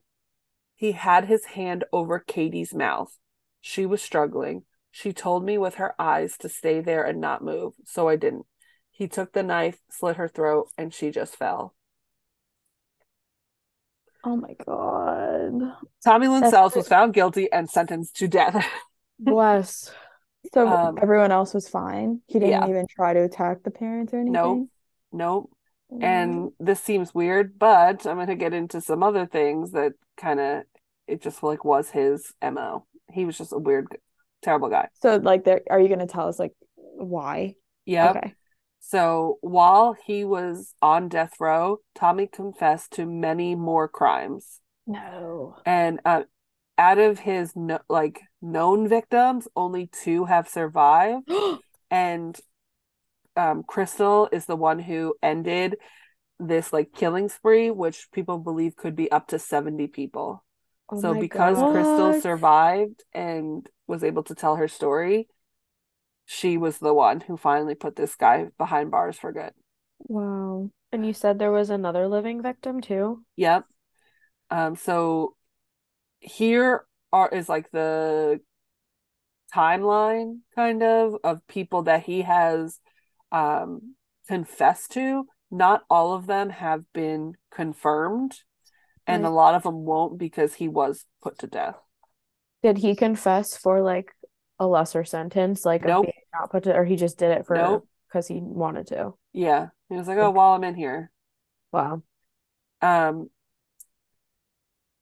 he 0.77 0.93
had 0.93 1.25
his 1.25 1.47
hand 1.47 1.85
over 1.95 2.19
Katie's 2.19 2.75
mouth. 2.75 3.17
She 3.63 3.87
was 3.87 4.03
struggling. 4.03 4.65
She 4.91 5.15
told 5.15 5.47
me 5.47 5.57
with 5.57 5.77
her 5.77 5.95
eyes 5.99 6.37
to 6.41 6.51
stay 6.51 6.83
there 6.83 7.05
and 7.05 7.23
not 7.23 7.43
move, 7.43 7.73
so 7.87 8.07
I 8.07 8.17
didn't. 8.17 8.45
He 8.95 9.09
took 9.09 9.33
the 9.33 9.43
knife, 9.43 9.79
slit 9.91 10.17
her 10.17 10.29
throat, 10.29 10.69
and 10.79 10.95
she 10.95 11.11
just 11.11 11.37
fell. 11.37 11.75
Oh 14.25 14.37
my 14.37 14.55
God. 14.65 15.77
Tommy 16.03 16.29
Lynn 16.29 16.49
Sells 16.51 16.75
was 16.75 16.89
found 16.89 17.13
guilty 17.13 17.51
and 17.53 17.69
sentenced 17.69 18.17
to 18.17 18.29
death. 18.29 18.67
Bless. 19.19 19.91
So 20.53 20.69
Um, 20.69 20.99
everyone 21.01 21.33
else 21.33 21.55
was 21.55 21.69
fine. 21.69 22.21
He 22.27 22.39
didn't 22.39 22.51
yeah. 22.51 22.69
even 22.69 22.87
try 22.87 23.13
to 23.15 23.23
attack 23.25 23.63
the 23.63 23.71
parents 23.71 24.13
or 24.15 24.23
Nope. 24.27 24.59
anything. 24.59 24.71
Nope. 25.13 25.51
Mm. 25.93 26.03
And 26.03 26.53
this 26.59 26.81
seems 26.81 27.15
weird, 27.15 27.59
but 27.59 28.07
I'm 28.07 28.17
going 28.17 28.27
to 28.29 28.35
get 28.35 28.53
into 28.55 28.81
some 28.81 29.03
other 29.03 29.27
things 29.27 29.73
that 29.73 29.93
kind 30.17 30.41
of 30.41 30.63
it 31.07 31.21
just 31.23 31.43
like 31.43 31.65
was 31.65 31.91
his 31.91 32.33
MO. 32.41 32.87
He 33.13 33.25
was 33.25 33.37
just 33.37 33.53
a 33.53 33.59
weird, 33.59 33.89
terrible 34.43 34.71
guy. 34.71 34.89
So 35.03 35.17
like 35.17 35.45
there 35.45 35.61
are 35.71 35.79
you 35.79 35.89
gonna 35.89 36.07
tell 36.07 36.29
us 36.29 36.39
like 36.39 36.53
why? 36.77 37.57
Yeah. 37.85 38.11
Okay. 38.11 38.35
So 38.87 39.39
while 39.41 39.97
he 40.07 40.25
was 40.25 40.75
on 40.83 41.09
death 41.09 41.41
row, 41.41 41.79
Tommy 41.95 42.27
confessed 42.27 42.93
to 42.93 43.07
many 43.07 43.55
more 43.55 43.89
crimes. 43.89 44.61
No. 44.87 45.57
And 45.65 46.01
uh, 46.05 46.25
out 46.77 46.99
of 46.99 47.21
his 47.21 47.57
no, 47.57 47.79
like 47.89 48.21
known 48.43 48.87
victims, 48.87 49.49
only 49.57 49.87
two 49.87 50.27
have 50.27 50.49
survived. 50.49 51.29
And 51.91 52.37
um, 53.37 53.63
Crystal 53.63 54.29
is 54.33 54.47
the 54.47 54.57
one 54.57 54.81
who 54.81 55.15
ended 55.23 55.77
this 56.41 56.73
like 56.73 56.93
killing 56.93 57.29
spree, 57.29 57.71
which 57.71 58.09
people 58.13 58.39
believe 58.39 58.75
could 58.75 58.97
be 58.97 59.13
up 59.13 59.29
to 59.29 59.39
70 59.39 59.87
people. 59.89 60.45
Oh 60.91 61.01
so 61.01 61.15
because 61.15 61.57
God. 61.57 61.73
Crystal 61.73 62.21
survived 62.21 63.05
and 63.13 63.69
was 63.87 64.03
able 64.03 64.25
to 64.25 64.35
tell 64.35 64.57
her 64.57 64.67
story, 64.67 65.29
she 66.27 66.57
was 66.57 66.79
the 66.79 66.95
one 66.95 67.21
who 67.21 67.37
finally 67.37 67.75
put 67.75 67.97
this 67.97 68.15
guy 68.15 68.47
behind 68.59 68.91
bars 68.91 69.19
for 69.19 69.33
good. 69.33 69.53
Wow. 69.99 70.71
And 70.93 71.07
you 71.07 71.13
said 71.13 71.39
there 71.39 71.53
was 71.53 71.71
another 71.71 72.09
living 72.09 72.43
victim 72.43 72.81
too? 72.81 73.25
Yep. 73.37 73.65
Um, 74.51 74.77
so 74.77 75.35
here 76.19 76.85
are 77.13 77.29
is 77.29 77.49
like 77.49 77.71
the 77.71 78.41
timeline 79.55 80.39
kind 80.55 80.83
of 80.83 81.17
of 81.23 81.47
people 81.47 81.83
that 81.83 82.05
he 82.05 82.23
has 82.23 82.81
um 83.33 83.95
confessed 84.29 84.93
to. 84.93 85.27
Not 85.51 85.83
all 85.89 86.15
of 86.15 86.27
them 86.27 86.51
have 86.51 86.85
been 86.93 87.35
confirmed, 87.53 88.35
and 89.07 89.25
a 89.25 89.31
lot 89.31 89.55
of 89.55 89.63
them 89.63 89.85
won't 89.85 90.19
because 90.19 90.55
he 90.55 90.67
was 90.67 91.05
put 91.23 91.39
to 91.41 91.47
death. 91.47 91.77
Did 92.63 92.79
he 92.79 92.97
confess 92.97 93.57
for 93.57 93.81
like 93.83 94.14
a 94.59 94.67
lesser 94.67 95.05
sentence, 95.05 95.65
like 95.65 95.85
Nope. 95.85 96.07
not 96.33 96.51
put 96.51 96.65
to, 96.65 96.75
or 96.75 96.85
he 96.85 96.97
just 96.97 97.19
did 97.19 97.31
it 97.33 97.47
for 97.47 97.57
Nope. 97.57 97.89
because 98.09 98.29
he 98.29 98.41
wanted 98.41 98.87
to? 98.89 99.15
Yeah. 99.33 99.69
He 99.89 99.97
was 99.97 100.09
like, 100.09 100.19
"Oh, 100.19 100.27
Okay. 100.27 100.37
while 100.37 100.55
I'm 100.55 100.65
in 100.65 100.75
here." 100.75 101.11
Wow. 101.73 102.03
Um, 102.83 103.31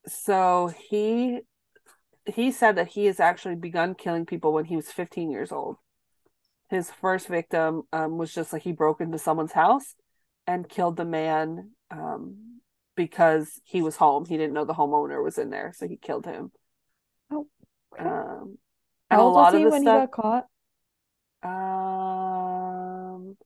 so 0.07 0.73
he 0.89 1.41
he 2.27 2.53
said 2.53 2.77
that 2.77 2.89
he 2.89 3.07
has 3.07 3.21
actually 3.21 3.57
begun 3.57 3.95
killing 3.95 4.27
people 4.27 4.53
when 4.53 4.67
he 4.67 4.77
was 4.77 4.91
15 4.93 5.31
years 5.31 5.53
old. 5.53 5.77
His 6.71 6.91
first 6.91 7.29
victim 7.29 7.83
um, 7.93 8.19
was 8.19 8.35
just 8.35 8.53
like 8.53 8.63
he 8.63 8.73
broke 8.73 9.01
into 9.01 9.19
someone's 9.19 9.53
house 9.53 9.95
and 10.47 10.69
killed 10.69 10.97
the 10.97 11.05
man 11.05 11.73
um, 11.91 12.61
because 12.97 13.61
he 13.65 13.83
was 13.83 13.97
home. 13.97 14.25
He 14.27 14.37
didn't 14.39 14.55
know 14.55 14.65
the 14.65 14.75
homeowner 14.75 15.23
was 15.23 15.39
in 15.39 15.51
there, 15.51 15.73
so 15.77 15.89
he 15.89 15.97
killed 15.97 16.27
him. 16.27 16.53
Oh, 17.31 17.47
okay. 17.93 18.05
Um, 18.05 18.59
and 19.13 19.21
How 19.21 19.23
a 19.23 19.27
old 19.27 19.37
lot 19.37 19.37
was 19.37 19.53
of 19.55 19.63
he 19.63 19.65
the 19.65 19.71
when 19.71 19.85
he 19.85 19.93
got 19.93 20.11
caught? 20.11 20.49
um, 21.43 23.37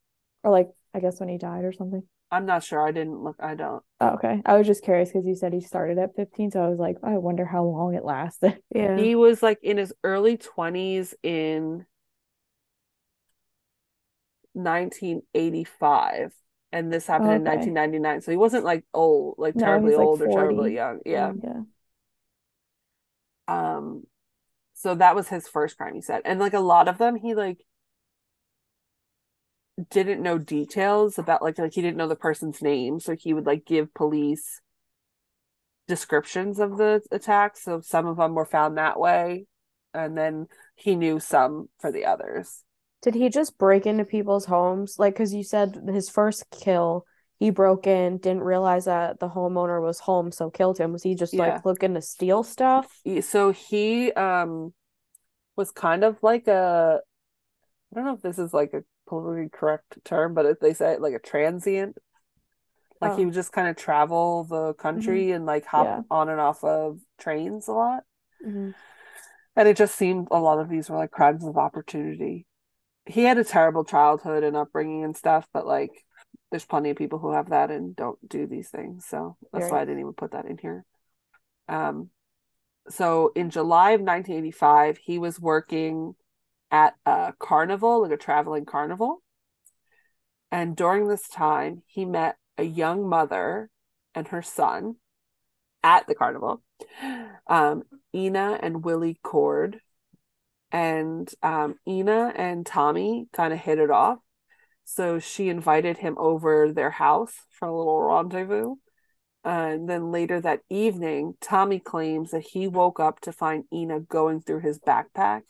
Or 0.42 0.50
like 0.50 0.70
I 0.94 1.00
guess 1.00 1.20
when 1.20 1.28
he 1.28 1.36
died 1.38 1.64
or 1.64 1.72
something? 1.72 2.08
I'm 2.30 2.46
not 2.46 2.62
sure. 2.64 2.86
I 2.86 2.92
didn't 2.92 3.22
look. 3.22 3.36
I 3.40 3.54
don't. 3.54 3.82
Oh, 4.00 4.08
okay. 4.14 4.42
I 4.44 4.56
was 4.58 4.66
just 4.66 4.82
curious 4.84 5.08
because 5.10 5.26
you 5.26 5.34
said 5.34 5.52
he 5.54 5.60
started 5.60 5.98
at 5.98 6.14
15, 6.16 6.50
so 6.50 6.62
I 6.62 6.68
was 6.68 6.78
like, 6.78 6.96
I 7.02 7.16
wonder 7.16 7.46
how 7.46 7.64
long 7.64 7.94
it 7.94 8.04
lasted. 8.04 8.62
Yeah. 8.74 8.96
He 8.96 9.14
was 9.14 9.42
like 9.42 9.62
in 9.62 9.76
his 9.76 9.92
early 10.02 10.36
20s 10.36 11.14
in 11.22 11.86
1985, 14.54 16.32
and 16.72 16.92
this 16.92 17.06
happened 17.06 17.34
in 17.34 17.44
1999. 17.44 18.22
So 18.22 18.30
he 18.30 18.36
wasn't 18.36 18.64
like 18.64 18.84
old, 18.94 19.36
like 19.38 19.56
No, 19.56 19.56
terribly 19.58 19.94
like 19.96 20.10
old 20.10 20.22
or 20.22 20.28
terribly 20.28 20.74
young. 20.74 21.00
Yeah. 21.04 21.32
Yeah. 21.42 21.62
Um, 23.48 24.04
so 24.76 24.94
that 24.94 25.16
was 25.16 25.28
his 25.28 25.48
first 25.48 25.78
crime, 25.78 25.94
he 25.94 26.02
said. 26.02 26.20
And 26.26 26.38
like 26.38 26.52
a 26.52 26.60
lot 26.60 26.86
of 26.86 26.98
them, 26.98 27.16
he 27.16 27.34
like 27.34 27.64
didn't 29.90 30.22
know 30.22 30.36
details 30.36 31.18
about 31.18 31.42
like 31.42 31.58
like 31.58 31.72
he 31.72 31.80
didn't 31.80 31.96
know 31.96 32.08
the 32.08 32.14
person's 32.14 32.60
name, 32.60 33.00
so 33.00 33.16
he 33.16 33.32
would 33.32 33.46
like 33.46 33.64
give 33.64 33.94
police 33.94 34.60
descriptions 35.88 36.58
of 36.58 36.76
the 36.76 37.00
attacks. 37.10 37.64
So 37.64 37.80
some 37.80 38.06
of 38.06 38.18
them 38.18 38.34
were 38.34 38.44
found 38.44 38.76
that 38.76 39.00
way, 39.00 39.46
and 39.94 40.16
then 40.16 40.46
he 40.74 40.94
knew 40.94 41.20
some 41.20 41.70
for 41.78 41.90
the 41.90 42.04
others. 42.04 42.62
Did 43.00 43.14
he 43.14 43.30
just 43.30 43.56
break 43.56 43.86
into 43.86 44.04
people's 44.04 44.44
homes? 44.44 44.96
Like, 44.98 45.14
because 45.14 45.32
you 45.32 45.42
said 45.42 45.80
his 45.88 46.10
first 46.10 46.44
kill, 46.50 47.06
he 47.38 47.50
broke 47.50 47.86
in, 47.86 48.18
didn't 48.18 48.42
realize 48.42 48.86
that 48.86 49.20
the 49.20 49.28
homeowner 49.28 49.82
was 49.82 50.00
home, 50.00 50.32
so 50.32 50.50
killed 50.50 50.78
him. 50.78 50.92
Was 50.92 51.02
he 51.02 51.14
just 51.14 51.34
Yeah. 51.34 51.54
like 51.56 51.64
looking 51.64 51.94
to 51.94 52.02
steal 52.02 52.42
stuff? 52.42 53.00
So 53.22 53.52
he 53.52 54.12
um 54.12 54.72
was 55.56 55.70
kind 55.70 56.04
of 56.04 56.22
like 56.22 56.48
a 56.48 57.00
I 57.92 57.96
don't 57.96 58.04
know 58.04 58.14
if 58.14 58.22
this 58.22 58.38
is 58.38 58.52
like 58.54 58.72
a 58.74 58.82
politically 59.06 59.48
correct 59.48 59.98
term, 60.04 60.34
but 60.34 60.46
it, 60.46 60.60
they 60.60 60.74
say 60.74 60.96
like 60.98 61.14
a 61.14 61.18
transient. 61.18 61.96
Like 63.00 63.16
he 63.16 63.22
Oh. 63.22 63.26
would 63.26 63.34
just 63.34 63.52
kind 63.52 63.68
of 63.68 63.76
travel 63.76 64.44
the 64.44 64.72
country 64.74 65.32
and 65.32 65.44
like 65.44 65.66
hop 65.66 65.84
Yeah. 65.84 66.02
on 66.10 66.28
and 66.28 66.40
off 66.40 66.64
of 66.64 67.00
trains 67.18 67.68
a 67.68 67.72
lot. 67.72 68.04
Mhm. 68.44 68.74
And 69.54 69.68
it 69.68 69.76
just 69.76 69.96
seemed 69.96 70.28
a 70.30 70.38
lot 70.40 70.58
of 70.60 70.68
these 70.68 70.88
were 70.90 70.96
like 70.96 71.10
crimes 71.10 71.44
of 71.44 71.56
opportunity. 71.56 72.46
He 73.06 73.24
had 73.24 73.38
a 73.38 73.44
terrible 73.44 73.84
childhood 73.84 74.44
and 74.44 74.56
upbringing 74.56 75.04
and 75.04 75.16
stuff, 75.16 75.46
but 75.52 75.66
like 75.66 76.05
there's 76.50 76.64
plenty 76.64 76.90
of 76.90 76.96
people 76.96 77.18
who 77.18 77.32
have 77.32 77.50
that 77.50 77.70
and 77.70 77.96
don't 77.96 78.18
do 78.28 78.46
these 78.46 78.68
things. 78.68 79.04
So 79.06 79.36
that's 79.52 79.70
why 79.70 79.80
I 79.80 79.84
didn't 79.84 80.00
even 80.00 80.12
put 80.12 80.32
that 80.32 80.46
in 80.46 80.58
here. 80.58 80.84
Um, 81.68 82.10
so 82.88 83.32
in 83.34 83.50
July 83.50 83.90
of 83.92 84.00
1985, 84.00 84.98
he 84.98 85.18
was 85.18 85.40
working 85.40 86.14
at 86.70 86.94
a 87.04 87.32
carnival, 87.38 88.02
like 88.02 88.12
a 88.12 88.16
traveling 88.16 88.64
carnival. 88.64 89.22
And 90.52 90.76
during 90.76 91.08
this 91.08 91.28
time, 91.28 91.82
he 91.86 92.04
met 92.04 92.36
a 92.56 92.62
young 92.62 93.08
mother 93.08 93.70
and 94.14 94.28
her 94.28 94.42
son 94.42 94.96
at 95.82 96.06
the 96.06 96.14
carnival, 96.14 96.62
um, 97.46 97.82
Ina 98.14 98.58
and 98.62 98.84
Willie 98.84 99.18
Cordt. 99.22 99.76
And 100.72 101.32
um, 101.42 101.76
Ina 101.86 102.32
and 102.36 102.66
Tommy 102.66 103.28
kind 103.32 103.52
of 103.52 103.58
hit 103.58 103.78
it 103.78 103.90
off. 103.90 104.18
So 104.88 105.18
she 105.18 105.48
invited 105.48 105.98
him 105.98 106.16
over 106.16 106.72
their 106.72 106.92
house 106.92 107.34
for 107.50 107.66
a 107.66 107.76
little 107.76 108.00
rendezvous. 108.00 108.76
and 109.44 109.88
then 109.88 110.12
later 110.12 110.40
that 110.40 110.60
evening, 110.70 111.34
Tommy 111.40 111.80
claims 111.80 112.30
that 112.30 112.42
he 112.52 112.68
woke 112.68 113.00
up 113.00 113.20
to 113.20 113.32
find 113.32 113.64
Ina 113.72 114.00
going 114.00 114.40
through 114.40 114.60
his 114.60 114.78
backpack. 114.78 115.42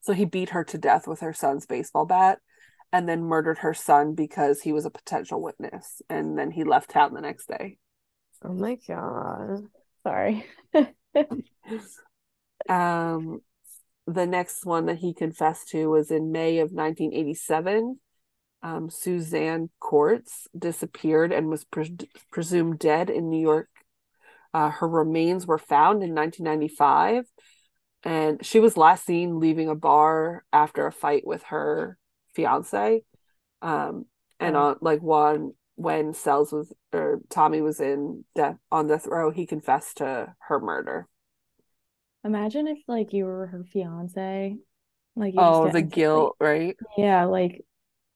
So 0.00 0.12
he 0.12 0.24
beat 0.24 0.50
her 0.50 0.64
to 0.64 0.76
death 0.76 1.06
with 1.06 1.20
her 1.20 1.32
son's 1.32 1.66
baseball 1.66 2.04
bat 2.04 2.40
and 2.92 3.08
then 3.08 3.24
murdered 3.24 3.58
her 3.58 3.74
son 3.74 4.14
because 4.14 4.60
he 4.60 4.72
was 4.72 4.84
a 4.84 4.90
potential 4.90 5.40
witness. 5.40 6.02
And 6.10 6.36
then 6.36 6.50
he 6.50 6.64
left 6.64 6.90
town 6.90 7.14
the 7.14 7.20
next 7.20 7.46
day. 7.46 7.78
Oh 8.44 8.52
my 8.52 8.76
God. 8.86 9.68
Sorry. 10.02 10.44
Um, 12.68 13.40
the 14.06 14.26
next 14.26 14.66
one 14.66 14.86
that 14.86 14.98
he 14.98 15.14
confessed 15.14 15.68
to 15.68 15.86
was 15.88 16.10
in 16.10 16.32
May 16.32 16.58
of 16.58 16.72
1987. 16.72 17.98
Um, 18.62 18.90
Suzanne 18.90 19.70
Korcz 19.80 20.46
disappeared 20.58 21.32
and 21.32 21.48
was 21.48 21.64
pre- 21.64 21.96
presumed 22.30 22.78
dead 22.78 23.10
in 23.10 23.30
New 23.30 23.40
York. 23.40 23.68
Uh, 24.52 24.70
her 24.70 24.88
remains 24.88 25.46
were 25.46 25.58
found 25.58 26.02
in 26.02 26.14
1995, 26.14 27.24
and 28.04 28.44
she 28.44 28.60
was 28.60 28.76
last 28.76 29.04
seen 29.04 29.40
leaving 29.40 29.68
a 29.68 29.74
bar 29.74 30.44
after 30.52 30.86
a 30.86 30.92
fight 30.92 31.26
with 31.26 31.42
her 31.44 31.98
fiance. 32.34 33.02
Um, 33.62 34.06
and 34.38 34.56
on 34.56 34.76
like 34.80 35.02
one 35.02 35.52
when 35.76 36.14
Sells 36.14 36.52
was 36.52 36.72
or 36.92 37.20
Tommy 37.30 37.60
was 37.60 37.80
in 37.80 38.24
death 38.34 38.56
on 38.70 38.86
death 38.86 39.06
row, 39.06 39.30
he 39.30 39.46
confessed 39.46 39.98
to 39.98 40.34
her 40.48 40.60
murder. 40.60 41.08
Imagine 42.24 42.66
if 42.68 42.78
like 42.88 43.12
you 43.12 43.26
were 43.26 43.46
her 43.46 43.64
fiance. 43.64 44.56
Like 45.16 45.34
you 45.34 45.40
just 45.40 45.44
Oh, 45.52 45.60
the 45.62 45.66
instantly- 45.66 45.90
guilt, 45.94 46.36
right? 46.40 46.76
Yeah, 46.96 47.24
like 47.26 47.64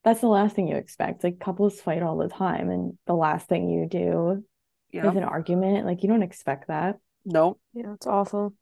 that's 0.04 0.20
the 0.20 0.28
last 0.28 0.56
thing 0.56 0.68
you 0.68 0.76
expect. 0.76 1.22
Like 1.22 1.38
couples 1.38 1.80
fight 1.80 2.02
all 2.02 2.16
the 2.16 2.28
time, 2.28 2.70
and 2.70 2.98
the 3.06 3.14
last 3.14 3.48
thing 3.48 3.68
you 3.68 3.86
do 3.86 4.44
Yeah. 4.90 5.08
is 5.10 5.16
an 5.16 5.24
argument. 5.24 5.86
Like 5.86 6.02
you 6.02 6.08
don't 6.08 6.22
expect 6.22 6.68
that. 6.68 6.98
Nope. 7.24 7.60
Yeah, 7.74 7.92
it's 7.94 8.06
awful. 8.06 8.54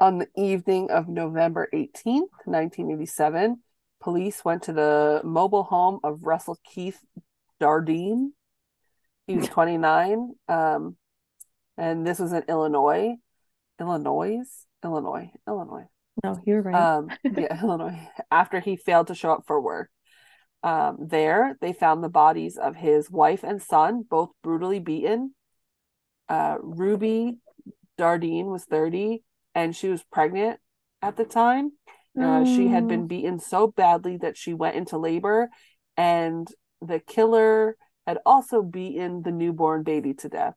On 0.00 0.18
the 0.18 0.28
evening 0.36 0.90
of 0.90 1.08
November 1.08 1.68
18th, 1.72 2.30
1987, 2.44 3.62
police 4.00 4.44
went 4.44 4.62
to 4.64 4.72
the 4.72 5.20
mobile 5.24 5.64
home 5.64 6.00
of 6.04 6.22
Russell 6.24 6.58
Keith 6.64 7.00
Dardeen. 7.60 8.30
He 9.26 9.36
was 9.36 9.48
29. 9.48 10.34
Um, 10.48 10.96
and 11.76 12.06
this 12.06 12.18
was 12.18 12.32
in 12.32 12.42
Illinois. 12.48 13.16
Illinois. 13.80 14.40
Illinois, 14.84 15.30
Illinois. 15.46 15.86
No, 16.22 16.40
you're 16.44 16.62
right. 16.62 16.74
Um, 16.74 17.08
yeah, 17.24 17.60
Illinois. 17.62 17.98
After 18.30 18.60
he 18.60 18.76
failed 18.76 19.08
to 19.08 19.14
show 19.14 19.32
up 19.32 19.44
for 19.46 19.60
work. 19.60 19.90
Um, 20.64 20.96
there 21.00 21.56
they 21.60 21.72
found 21.72 22.02
the 22.02 22.08
bodies 22.08 22.56
of 22.56 22.74
his 22.74 23.08
wife 23.08 23.44
and 23.44 23.62
son, 23.62 24.04
both 24.08 24.30
brutally 24.42 24.80
beaten. 24.80 25.34
Uh, 26.28 26.56
Ruby 26.60 27.38
Dardeen 27.96 28.46
was 28.46 28.64
30 28.64 29.22
and 29.54 29.74
she 29.74 29.88
was 29.88 30.02
pregnant 30.02 30.58
at 31.00 31.16
the 31.16 31.24
time. 31.24 31.72
Uh, 32.20 32.44
she 32.44 32.66
had 32.66 32.88
been 32.88 33.06
beaten 33.06 33.38
so 33.38 33.68
badly 33.68 34.16
that 34.16 34.36
she 34.36 34.52
went 34.52 34.74
into 34.74 34.98
labor, 34.98 35.48
and 35.96 36.48
the 36.82 36.98
killer 36.98 37.76
had 38.08 38.18
also 38.26 38.60
beaten 38.60 39.22
the 39.22 39.30
newborn 39.30 39.84
baby 39.84 40.14
to 40.14 40.28
death. 40.28 40.54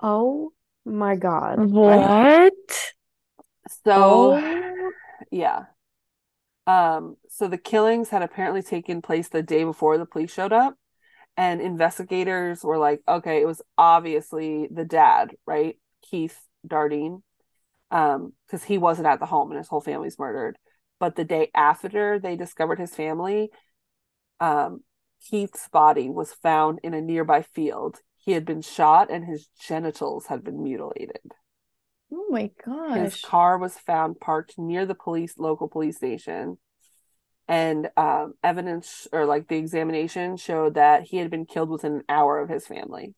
Oh 0.00 0.52
my 0.88 1.16
God. 1.16 1.70
what? 1.70 2.52
So, 3.84 4.40
Oh. 4.40 4.92
yeah. 5.30 5.64
Um, 6.66 7.16
so 7.28 7.48
the 7.48 7.58
killings 7.58 8.10
had 8.10 8.22
apparently 8.22 8.62
taken 8.62 9.00
place 9.02 9.28
the 9.28 9.42
day 9.42 9.64
before 9.64 9.96
the 9.98 10.06
police 10.06 10.32
showed 10.32 10.52
up, 10.52 10.74
and 11.36 11.60
investigators 11.60 12.62
were 12.62 12.78
like, 12.78 13.00
okay, 13.08 13.40
it 13.40 13.46
was 13.46 13.62
obviously 13.78 14.68
the 14.70 14.84
dad, 14.84 15.34
right? 15.46 15.76
Keith 16.02 16.38
Dardeen. 16.66 17.22
Um, 17.90 18.34
because 18.46 18.64
he 18.64 18.76
wasn't 18.76 19.06
at 19.06 19.18
the 19.18 19.24
home 19.24 19.50
and 19.50 19.56
his 19.56 19.68
whole 19.68 19.80
family's 19.80 20.18
murdered. 20.18 20.58
But 21.00 21.16
the 21.16 21.24
day 21.24 21.50
after 21.54 22.18
they 22.18 22.36
discovered 22.36 22.78
his 22.78 22.94
family, 22.94 23.50
um, 24.40 24.82
Keith's 25.30 25.68
body 25.70 26.10
was 26.10 26.34
found 26.34 26.80
in 26.82 26.92
a 26.92 27.00
nearby 27.00 27.42
field. 27.42 28.00
He 28.28 28.34
had 28.34 28.44
been 28.44 28.60
shot 28.60 29.10
and 29.10 29.24
his 29.24 29.48
genitals 29.58 30.26
had 30.26 30.44
been 30.44 30.62
mutilated. 30.62 31.32
Oh 32.12 32.26
my 32.28 32.50
gosh. 32.62 32.98
His 32.98 33.20
car 33.22 33.56
was 33.56 33.78
found 33.78 34.20
parked 34.20 34.58
near 34.58 34.84
the 34.84 34.94
police 34.94 35.38
local 35.38 35.66
police 35.66 35.96
station. 35.96 36.58
And 37.48 37.88
um, 37.96 38.34
evidence 38.44 39.08
or 39.14 39.24
like 39.24 39.48
the 39.48 39.56
examination 39.56 40.36
showed 40.36 40.74
that 40.74 41.04
he 41.04 41.16
had 41.16 41.30
been 41.30 41.46
killed 41.46 41.70
within 41.70 41.94
an 41.94 42.02
hour 42.06 42.38
of 42.38 42.50
his 42.50 42.66
family. 42.66 43.14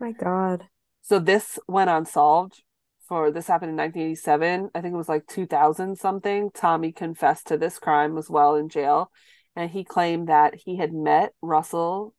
My 0.00 0.12
God. 0.12 0.64
So 1.02 1.18
this 1.18 1.58
went 1.68 1.90
unsolved 1.90 2.62
for 3.06 3.30
this 3.30 3.46
happened 3.46 3.72
in 3.72 3.76
1987. 3.76 4.70
I 4.74 4.80
think 4.80 4.94
it 4.94 4.96
was 4.96 5.10
like 5.10 5.26
2000 5.26 5.98
something. 5.98 6.50
Tommy 6.54 6.92
confessed 6.92 7.48
to 7.48 7.58
this 7.58 7.78
crime 7.78 8.16
as 8.16 8.30
well 8.30 8.54
in 8.54 8.70
jail. 8.70 9.10
And 9.54 9.70
he 9.70 9.84
claimed 9.84 10.30
that 10.30 10.54
he 10.64 10.78
had 10.78 10.94
met 10.94 11.34
Russell 11.42 12.14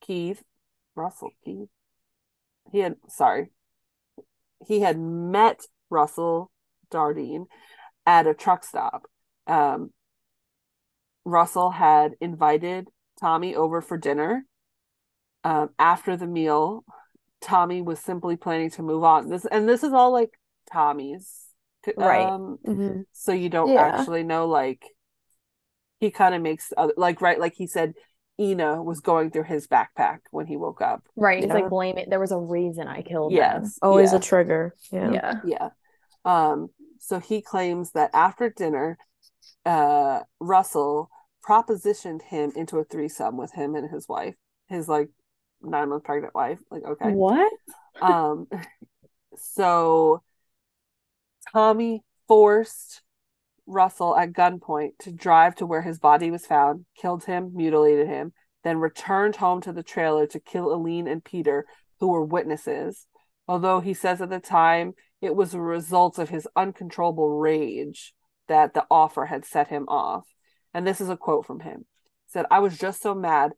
Keith. 0.00 0.42
Russell 0.94 1.30
Keith? 1.44 1.68
He 2.72 2.80
had, 2.80 2.96
sorry. 3.08 3.50
He 4.66 4.80
had 4.80 4.98
met 4.98 5.60
Russell 5.88 6.50
Dardeen 6.90 7.46
at 8.06 8.26
a 8.26 8.34
truck 8.34 8.64
stop. 8.64 9.02
Um, 9.46 9.92
Russell 11.24 11.70
had 11.70 12.14
invited 12.20 12.88
Tommy 13.20 13.54
over 13.54 13.80
for 13.82 13.96
dinner. 13.96 14.44
Um, 15.44 15.70
after 15.78 16.16
the 16.16 16.26
meal, 16.26 16.84
Tommy 17.40 17.82
was 17.82 17.98
simply 18.00 18.36
planning 18.36 18.70
to 18.70 18.82
move 18.82 19.04
on. 19.04 19.28
This 19.28 19.46
and 19.46 19.68
this 19.68 19.82
is 19.82 19.92
all 19.92 20.12
like 20.12 20.38
Tommy's, 20.70 21.46
Right. 21.96 22.26
Um, 22.26 22.58
Mhm. 22.64 23.06
so 23.12 23.32
you 23.32 23.48
don't 23.48 23.70
Yeah. 23.70 23.80
actually 23.80 24.22
know 24.22 24.46
like 24.46 24.84
he 25.98 26.10
kind 26.10 26.34
of 26.34 26.42
makes 26.42 26.72
other 26.76 26.94
like 26.96 27.20
right 27.20 27.38
like 27.38 27.54
he 27.54 27.66
said 27.66 27.94
Ina 28.40 28.82
was 28.82 29.00
going 29.00 29.30
through 29.30 29.44
his 29.44 29.66
backpack 29.66 30.20
when 30.30 30.46
he 30.46 30.56
woke 30.56 30.80
up. 30.80 31.04
Right. 31.14 31.38
It's 31.42 31.48
Yeah. 31.48 31.54
like 31.54 31.68
blame 31.68 31.98
it. 31.98 32.08
There 32.08 32.20
was 32.20 32.32
a 32.32 32.38
reason 32.38 32.88
I 32.88 33.02
killed 33.02 33.32
Yes. 33.32 33.78
Always 33.82 34.12
yeah. 34.12 34.18
a 34.18 34.20
trigger. 34.20 34.74
Yeah. 34.90 35.10
Yeah. 35.12 35.40
Yeah. 35.44 35.68
Um, 36.24 36.70
so 36.98 37.18
he 37.18 37.42
claims 37.42 37.92
that 37.92 38.10
after 38.14 38.50
dinner, 38.50 38.98
uh, 39.64 40.20
Russell 40.40 41.10
propositioned 41.46 42.22
him 42.22 42.52
into 42.56 42.78
a 42.78 42.84
threesome 42.84 43.36
with 43.36 43.52
him 43.52 43.74
and 43.74 43.90
his 43.90 44.08
wife, 44.08 44.34
his 44.68 44.88
like 44.88 45.08
nine 45.62 45.90
month 45.90 46.04
pregnant 46.04 46.34
wife. 46.34 46.58
Like, 46.70 46.84
okay. 46.84 47.10
What? 47.10 47.52
Um, 48.00 48.48
so 49.36 50.22
Tommy 51.52 52.02
forced 52.28 53.02
Russell 53.70 54.16
at 54.16 54.32
gunpoint 54.32 54.98
to 55.00 55.12
drive 55.12 55.54
to 55.56 55.66
where 55.66 55.82
his 55.82 55.98
body 55.98 56.30
was 56.30 56.46
found, 56.46 56.84
killed 56.96 57.24
him, 57.24 57.52
mutilated 57.54 58.06
him, 58.06 58.32
then 58.64 58.78
returned 58.78 59.36
home 59.36 59.60
to 59.62 59.72
the 59.72 59.82
trailer 59.82 60.26
to 60.26 60.40
kill 60.40 60.72
Elaine 60.72 61.08
and 61.08 61.24
Peter, 61.24 61.66
who 61.98 62.08
were 62.08 62.24
witnesses. 62.24 63.06
Although 63.48 63.80
he 63.80 63.94
says 63.94 64.20
at 64.20 64.30
the 64.30 64.40
time 64.40 64.94
it 65.20 65.34
was 65.34 65.54
a 65.54 65.60
result 65.60 66.18
of 66.18 66.28
his 66.28 66.48
uncontrollable 66.56 67.38
rage 67.38 68.14
that 68.48 68.74
the 68.74 68.86
offer 68.90 69.26
had 69.26 69.44
set 69.44 69.68
him 69.68 69.86
off. 69.88 70.26
And 70.74 70.86
this 70.86 71.00
is 71.00 71.08
a 71.08 71.16
quote 71.16 71.46
from 71.46 71.60
him. 71.60 71.86
He 72.26 72.32
said, 72.32 72.46
I 72.50 72.58
was 72.58 72.78
just 72.78 73.02
so 73.02 73.14
mad 73.14 73.52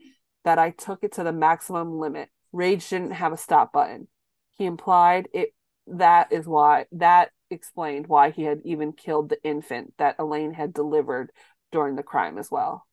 that 0.45 0.59
I 0.59 0.71
took 0.71 1.03
it 1.03 1.13
to 1.13 1.25
the 1.25 1.33
maximum 1.33 1.99
limit. 1.99 2.29
Rage 2.53 2.89
didn't 2.89 3.13
have 3.13 3.33
a 3.33 3.37
stop 3.37 3.73
button. 3.73 4.09
He 4.57 4.65
implied 4.67 5.29
it 5.33 5.55
that 5.87 6.33
is 6.33 6.47
why 6.47 6.87
that 6.93 7.31
explained 7.53 8.07
why 8.07 8.31
he 8.31 8.43
had 8.45 8.61
even 8.65 8.93
killed 8.93 9.29
the 9.29 9.43
infant 9.45 9.95
that 9.99 10.17
Elaine 10.19 10.53
had 10.53 10.73
delivered 10.73 11.31
during 11.71 11.97
the 11.97 12.03
crime 12.03 12.39
as 12.39 12.51
well. 12.51 12.87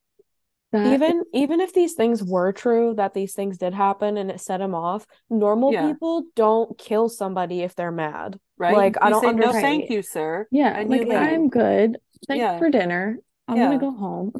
That- 0.71 0.93
Even 0.93 1.23
even 1.33 1.61
if 1.61 1.73
these 1.73 1.93
things 1.95 2.23
were 2.23 2.51
true, 2.51 2.93
that 2.97 3.15
these 3.15 3.33
things 3.33 3.57
did 3.57 3.73
happen 3.73 4.17
and 4.17 4.29
it 4.29 4.39
set 4.39 4.61
him 4.61 4.75
off, 4.75 5.07
normal 5.29 5.73
Yeah. 5.73 5.87
people 5.87 6.25
don't 6.35 6.77
kill 6.77 7.09
somebody 7.09 7.61
if 7.61 7.75
they're 7.75 7.91
mad. 7.91 8.39
Right? 8.57 8.75
Like, 8.77 8.97
I 9.01 9.09
don't 9.09 9.21
say, 9.23 9.31
no, 9.31 9.51
thank 9.51 9.89
you, 9.89 10.01
sir. 10.03 10.47
yeah. 10.51 10.77
and 10.77 10.89
Like 10.89 11.01
leave. 11.07 11.13
I'm 11.13 11.49
good. 11.49 11.97
Thanks 12.27 12.41
Yeah. 12.41 12.59
for 12.59 12.69
dinner. 12.69 13.17
I'm 13.47 13.57
Yeah. 13.57 13.65
gonna 13.65 13.79
go 13.79 13.91
home. 13.91 14.33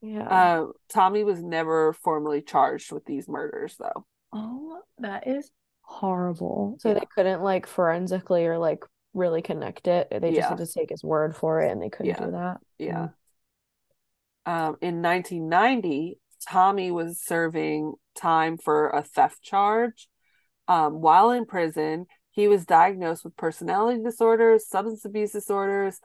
Yeah. 0.00 0.22
Uh, 0.22 0.66
Tommy 0.88 1.24
was 1.24 1.42
never 1.42 1.92
formally 1.92 2.40
charged 2.40 2.92
with 2.92 3.04
these 3.04 3.28
murders, 3.28 3.76
though. 3.78 4.06
Oh, 4.32 4.80
that 4.98 5.26
is 5.26 5.50
horrible. 5.82 6.76
So 6.80 6.88
yeah. 6.88 6.94
they 7.00 7.06
couldn't 7.14 7.42
like 7.42 7.66
forensically 7.66 8.46
or 8.46 8.58
like 8.58 8.84
really 9.14 9.42
connect 9.42 9.86
it. 9.86 10.08
They 10.10 10.30
just 10.30 10.36
Yeah. 10.36 10.48
had 10.50 10.58
to 10.58 10.66
take 10.66 10.90
his 10.90 11.02
word 11.02 11.34
for 11.34 11.60
it 11.60 11.70
and 11.70 11.80
they 11.80 11.88
couldn't 11.90 12.18
Yeah. 12.18 12.24
do 12.26 12.30
that. 12.32 12.60
Yeah. 12.78 13.08
Um, 14.46 14.76
in 14.82 15.00
1990, 15.00 16.18
Tommy 16.46 16.90
was 16.90 17.20
serving 17.20 17.94
time 18.14 18.58
for 18.58 18.90
a 18.90 19.02
theft 19.02 19.42
charge. 19.42 20.08
Um, 20.68 21.00
while 21.00 21.30
in 21.30 21.46
prison, 21.46 22.06
he 22.30 22.48
was 22.48 22.66
diagnosed 22.66 23.24
with 23.24 23.36
personality 23.36 24.02
disorders, 24.02 24.68
substance 24.68 25.04
abuse 25.04 25.32
disorders. 25.32 26.00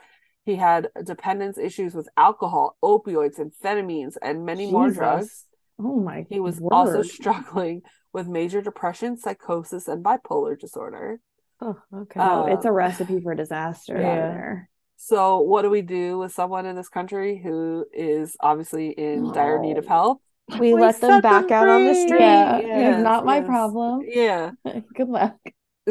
He 0.45 0.55
had 0.55 0.89
dependence 1.03 1.57
issues 1.57 1.93
with 1.93 2.07
alcohol, 2.15 2.77
opioids, 2.83 3.39
amphetamines, 3.39 4.15
and 4.21 4.45
many 4.45 4.71
more 4.71 4.89
drugs. 4.89 5.45
Oh 5.79 5.99
my 5.99 6.25
He 6.29 6.39
was 6.39 6.59
also 6.71 7.01
struggling 7.17 7.81
with 8.13 8.27
major 8.27 8.61
depression, 8.61 9.17
psychosis, 9.17 9.87
and 9.87 10.03
bipolar 10.03 10.57
disorder. 10.57 11.19
Oh, 11.61 11.75
okay. 11.93 12.19
Oh, 12.19 12.43
Uh, 12.43 12.53
it's 12.53 12.65
a 12.65 12.71
recipe 12.71 13.19
for 13.21 13.35
disaster 13.35 13.99
Yeah. 13.99 14.05
there. 14.05 14.69
So, 14.97 15.39
what 15.39 15.61
do 15.61 15.69
we 15.69 15.81
do 15.81 16.17
with 16.17 16.33
someone 16.33 16.65
in 16.65 16.75
this 16.75 16.89
country 16.89 17.37
who 17.37 17.85
is 17.93 18.35
obviously 18.39 18.89
in 18.89 19.31
dire 19.31 19.59
need 19.59 19.77
of 19.77 19.85
Oh. 19.85 19.87
help? 19.87 20.21
we 20.59 20.73
let 20.73 20.99
them 20.99 21.11
set 21.11 21.23
back 21.23 21.51
out 21.51 21.67
on 21.69 21.85
the 21.85 21.93
street. 21.93 22.19
Yeah, 22.19 22.57
Yes, 22.59 22.95
it's 22.95 23.03
not 23.03 23.25
my 23.25 23.37
yes. 23.37 23.45
problem. 23.47 24.01
Yeah. 24.03 24.51
Good 24.95 25.07
luck. 25.09 25.37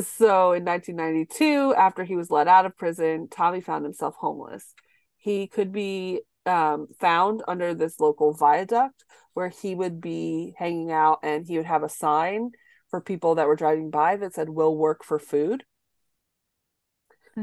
So 0.01 0.53
in 0.53 0.65
1992, 0.65 1.75
after 1.75 2.05
he 2.05 2.17
was 2.17 2.31
let 2.31 2.49
out 2.49 2.67
of 2.67 2.77
prison, 2.77 3.29
Tommy 3.31 3.61
found 3.61 3.85
himself 3.85 4.15
homeless. 4.17 4.75
He 5.17 5.47
could 5.49 5.73
be 5.73 6.21
um, 6.47 6.89
found 7.01 7.43
under 7.49 7.75
this 7.75 7.99
local 7.99 8.33
viaduct 8.33 9.05
where 9.35 9.49
he 9.49 9.75
would 9.75 10.01
be 10.01 10.55
hanging 10.59 10.91
out 10.93 11.19
and 11.23 11.47
he 11.47 11.57
would 11.57 11.67
have 11.67 11.83
a 11.83 11.89
sign 11.89 12.51
for 12.91 13.01
people 13.01 13.35
that 13.37 13.47
were 13.47 13.57
driving 13.57 13.91
by 13.91 14.17
that 14.17 14.35
said, 14.35 14.49
"We'll 14.51 14.77
work 14.77 15.05
for 15.05 15.19
food. 15.19 15.65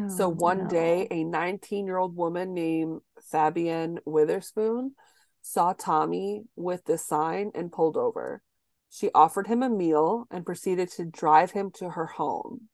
So 0.08 0.26
Oh, 0.26 0.30
one 0.30 0.68
day, 0.68 1.08
a 1.10 1.24
19 1.24 1.86
year 1.86 1.98
old 1.98 2.16
woman 2.16 2.54
named 2.54 3.02
Fabienne 3.32 4.00
Witherspoon 4.06 4.96
saw 5.42 5.74
Tommy 5.74 6.44
with 6.56 6.86
this 6.86 7.06
sign 7.06 7.52
and 7.56 7.72
pulled 7.72 7.98
over. 7.98 8.42
She 8.90 9.12
offered 9.14 9.48
him 9.48 9.62
a 9.64 9.70
meal 9.70 10.28
and 10.32 10.46
proceeded 10.46 10.90
to 10.92 11.06
drive 11.06 11.52
him 11.52 11.72
to 11.72 11.92
her 11.92 12.06
home. 12.06 12.70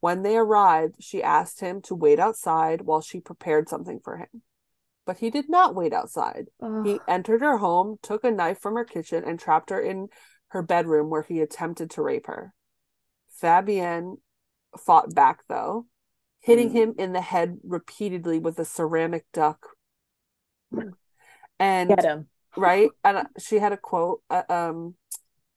When 0.00 0.22
they 0.22 0.36
arrived, 0.36 0.96
she 1.02 1.22
asked 1.22 1.60
him 1.60 1.80
to 1.82 1.94
wait 1.94 2.18
outside 2.20 2.82
while 2.82 3.00
she 3.00 3.20
prepared 3.20 3.68
something 3.68 4.00
for 4.00 4.16
him. 4.18 4.42
But 5.06 5.18
he 5.18 5.30
did 5.30 5.48
not 5.48 5.74
wait 5.74 5.92
outside. 5.92 6.48
He 6.84 7.00
entered 7.08 7.40
her 7.40 7.58
home, 7.58 7.98
took 8.02 8.24
a 8.24 8.30
knife 8.30 8.60
from 8.60 8.74
her 8.74 8.84
kitchen, 8.84 9.24
and 9.24 9.38
trapped 9.40 9.70
her 9.70 9.80
in 9.80 10.08
her 10.48 10.62
bedroom 10.62 11.10
where 11.10 11.22
he 11.22 11.40
attempted 11.40 11.90
to 11.90 12.02
rape 12.02 12.26
her. 12.26 12.54
Fabienne 13.42 14.18
fought 14.78 15.14
back, 15.14 15.40
though, 15.48 15.86
hitting 16.40 16.70
him 16.70 16.94
in 16.98 17.12
the 17.12 17.20
head 17.20 17.58
repeatedly 17.62 18.38
with 18.38 18.58
a 18.58 18.64
ceramic 18.64 19.26
duck. 19.32 19.76
And 21.58 21.94
right, 22.56 22.90
and 23.04 23.26
she 23.38 23.58
had 23.58 23.72
a 23.72 23.76
quote. 23.76 24.22
Uh, 24.30 24.42
um, 24.48 24.94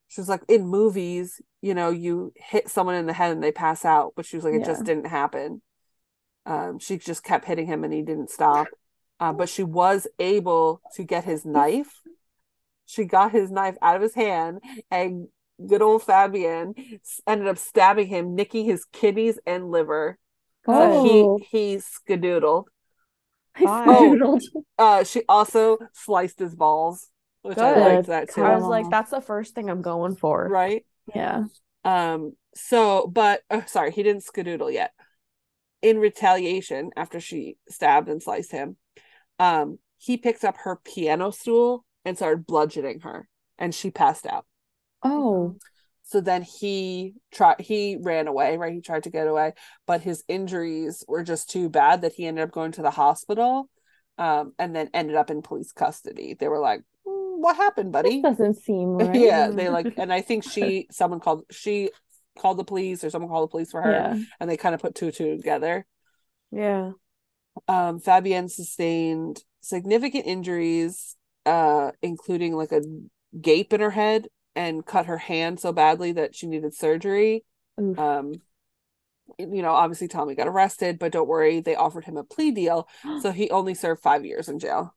she 0.07 0.19
was 0.21 0.29
like, 0.29 0.41
"In 0.47 0.67
movies, 0.67 1.41
you 1.61 1.73
know, 1.73 1.89
you 1.89 2.33
hit 2.35 2.69
someone 2.69 2.95
in 2.95 3.05
the 3.05 3.13
head 3.13 3.31
and 3.31 3.43
they 3.43 3.51
pass 3.51 3.85
out," 3.85 4.13
but 4.15 4.25
she 4.25 4.35
was 4.35 4.43
like, 4.43 4.55
"It 4.55 4.65
just 4.65 4.83
didn't 4.83 5.07
happen." 5.07 5.61
Um, 6.45 6.79
she 6.79 6.97
just 6.97 7.23
kept 7.23 7.45
hitting 7.45 7.67
him 7.67 7.83
and 7.83 7.93
he 7.93 8.01
didn't 8.01 8.31
stop. 8.31 8.67
Uh, 9.19 9.31
but 9.31 9.47
she 9.49 9.63
was 9.63 10.07
able 10.17 10.81
to 10.95 11.03
get 11.03 11.23
his 11.25 11.45
knife. 11.45 12.01
She 12.91 13.05
got 13.05 13.31
his 13.31 13.49
knife 13.49 13.77
out 13.81 13.95
of 13.95 14.01
his 14.01 14.13
hand, 14.13 14.59
and 14.91 15.29
good 15.65 15.81
old 15.81 16.03
Fabienne 16.03 16.73
ended 17.25 17.47
up 17.47 17.57
stabbing 17.57 18.07
him, 18.07 18.35
nicking 18.35 18.65
his 18.65 18.83
kidneys 18.83 19.39
and 19.45 19.71
liver. 19.71 20.17
So 20.65 20.73
Oh. 20.73 21.37
he 21.39 21.45
he 21.49 21.75
skedoodled. 21.77 22.65
I 23.55 23.63
Bye. 23.63 23.85
skedoodled. 23.87 24.41
Uh, 24.77 25.03
she 25.05 25.23
also 25.29 25.77
sliced 25.93 26.39
his 26.39 26.53
balls, 26.53 27.07
which 27.43 27.57
I 27.57 27.71
liked 27.95 28.07
that 28.07 28.29
too. 28.33 28.43
I 28.43 28.55
was 28.55 28.65
like, 28.65 28.89
that's 28.89 29.11
the 29.11 29.21
first 29.21 29.55
thing 29.55 29.69
I'm 29.69 29.81
going 29.81 30.17
for. 30.17 30.47
Right? 30.49 30.85
Yeah. 31.15 31.45
Um, 31.85 32.33
so, 32.55 33.07
but 33.07 33.41
oh, 33.49 33.63
sorry, 33.67 33.91
he 33.91 34.03
didn't 34.03 34.25
skedoodle 34.25 34.73
yet. 34.73 34.91
In 35.81 35.97
retaliation, 35.97 36.91
after 36.97 37.19
she 37.21 37.55
stabbed 37.69 38.09
and 38.09 38.21
sliced 38.21 38.51
him, 38.51 38.75
um, 39.39 39.79
he 39.97 40.17
picks 40.17 40.43
up 40.43 40.57
her 40.57 40.75
piano 40.83 41.31
stool 41.31 41.85
and 42.05 42.17
started 42.17 42.45
bludgeoning 42.45 43.01
her, 43.01 43.27
and 43.57 43.73
she 43.73 43.91
passed 43.91 44.25
out. 44.25 44.45
Oh. 45.03 45.55
So 46.03 46.19
then 46.19 46.41
he 46.41 47.13
tried, 47.31 47.61
he 47.61 47.97
ran 48.01 48.27
away, 48.27 48.57
right? 48.57 48.73
He 48.73 48.81
tried 48.81 49.03
to 49.03 49.09
get 49.09 49.27
away, 49.27 49.53
but 49.87 50.01
his 50.01 50.23
injuries 50.27 51.05
were 51.07 51.23
just 51.23 51.49
too 51.49 51.69
bad 51.69 52.01
that 52.01 52.13
he 52.13 52.25
ended 52.27 52.43
up 52.43 52.51
going 52.51 52.73
to 52.73 52.81
the 52.81 52.91
hospital, 52.91 53.69
um, 54.17 54.53
and 54.59 54.75
then 54.75 54.89
ended 54.93 55.15
up 55.15 55.31
in 55.31 55.41
police 55.41 55.71
custody. 55.71 56.35
They 56.37 56.49
were 56.49 56.59
like, 56.59 56.81
"Mm, 57.07 57.37
"What 57.39 57.55
happened, 57.55 57.91
buddy?" 57.93 58.21
This 58.21 58.37
doesn't 58.37 58.55
seem 58.61 58.89
right. 58.97 59.15
yeah 59.15 59.47
they 59.49 59.69
like 59.69 59.93
and 59.97 60.11
i 60.11 60.19
think 60.21 60.43
she 60.43 60.87
someone 60.91 61.19
called 61.21 61.43
she 61.49 61.91
called 62.37 62.57
the 62.57 62.63
police 62.65 63.03
or 63.03 63.09
someone 63.09 63.29
called 63.29 63.49
the 63.49 63.51
police 63.51 63.71
for 63.71 63.81
her 63.81 63.91
Yeah. 63.91 64.17
and 64.39 64.49
they 64.49 64.57
kind 64.57 64.75
of 64.75 64.81
put 64.81 64.95
two 64.95 65.05
and 65.07 65.13
two 65.15 65.37
together 65.37 65.85
Yeah. 66.51 66.91
um 67.67 67.99
fabienne 67.99 68.49
sustained 68.49 69.43
significant 69.61 70.25
injuries 70.25 71.15
uh 71.45 71.91
including 72.01 72.55
like 72.55 72.71
a 72.71 72.81
gape 73.39 73.73
in 73.73 73.81
her 73.81 73.91
head 73.91 74.27
and 74.55 74.85
cut 74.85 75.05
her 75.05 75.17
hand 75.17 75.59
so 75.59 75.71
badly 75.71 76.11
that 76.11 76.35
she 76.35 76.47
needed 76.47 76.73
surgery 76.73 77.43
Oof. 77.79 77.97
um 77.97 78.33
you 79.39 79.61
know 79.61 79.71
obviously 79.71 80.07
tommy 80.07 80.35
got 80.35 80.47
arrested 80.47 80.99
but 80.99 81.11
don't 81.11 81.27
worry 81.27 81.61
they 81.61 81.75
offered 81.75 82.03
him 82.05 82.17
a 82.17 82.23
plea 82.23 82.51
deal 82.51 82.87
so 83.21 83.31
he 83.31 83.49
only 83.49 83.73
served 83.73 84.01
five 84.01 84.25
years 84.25 84.49
in 84.49 84.59
jail 84.59 84.93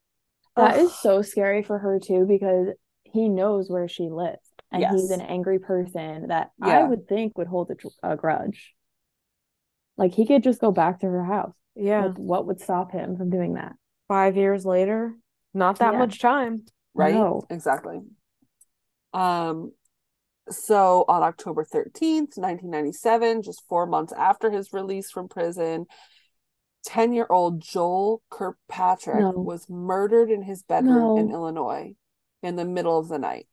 That 0.56 0.74
Ugh. 0.74 0.80
is 0.80 0.94
so 0.94 1.22
scary 1.22 1.62
for 1.62 1.78
her 1.78 2.00
too 2.00 2.26
because 2.26 2.68
he 3.04 3.28
knows 3.28 3.70
where 3.70 3.86
she 3.86 4.08
lives 4.10 4.40
and 4.72 4.84
he's 4.84 5.10
an 5.10 5.20
angry 5.20 5.60
person 5.60 6.26
that 6.28 6.50
Yeah. 6.58 6.80
I 6.80 6.82
would 6.82 7.06
think 7.06 7.38
would 7.38 7.46
hold 7.46 7.70
a, 7.70 8.10
a 8.12 8.16
grudge. 8.16 8.74
Like 9.96 10.12
he 10.12 10.26
could 10.26 10.42
just 10.42 10.60
go 10.60 10.72
back 10.72 11.00
to 11.00 11.06
her 11.06 11.22
house. 11.24 11.54
Yeah. 11.76 12.06
Like, 12.06 12.16
what 12.16 12.46
would 12.46 12.60
stop 12.60 12.90
him 12.90 13.16
from 13.16 13.30
doing 13.30 13.54
that? 13.54 13.74
Five 14.08 14.36
years 14.36 14.64
later, 14.64 15.14
not 15.54 15.78
that 15.78 15.92
Yeah. 15.92 15.98
much 15.98 16.20
time. 16.20 16.64
right 16.94 17.14
No. 17.14 17.42
exactly 17.50 18.00
um 19.12 19.72
so 20.50 21.04
on 21.08 21.22
october 21.22 21.64
13th 21.64 22.36
1997 22.36 23.42
just 23.42 23.62
four 23.68 23.86
months 23.86 24.12
after 24.12 24.50
his 24.50 24.72
release 24.72 25.10
from 25.10 25.28
prison 25.28 25.86
10 26.84 27.12
year 27.14 27.26
old 27.30 27.60
joel 27.62 28.22
kirkpatrick 28.30 29.22
No. 29.22 29.30
was 29.32 29.66
murdered 29.70 30.30
in 30.30 30.42
his 30.42 30.62
bedroom 30.62 31.16
in 31.18 31.30
illinois 31.30 31.94
in 32.42 32.56
the 32.56 32.64
middle 32.64 32.98
of 32.98 33.08
the 33.08 33.18
night 33.18 33.46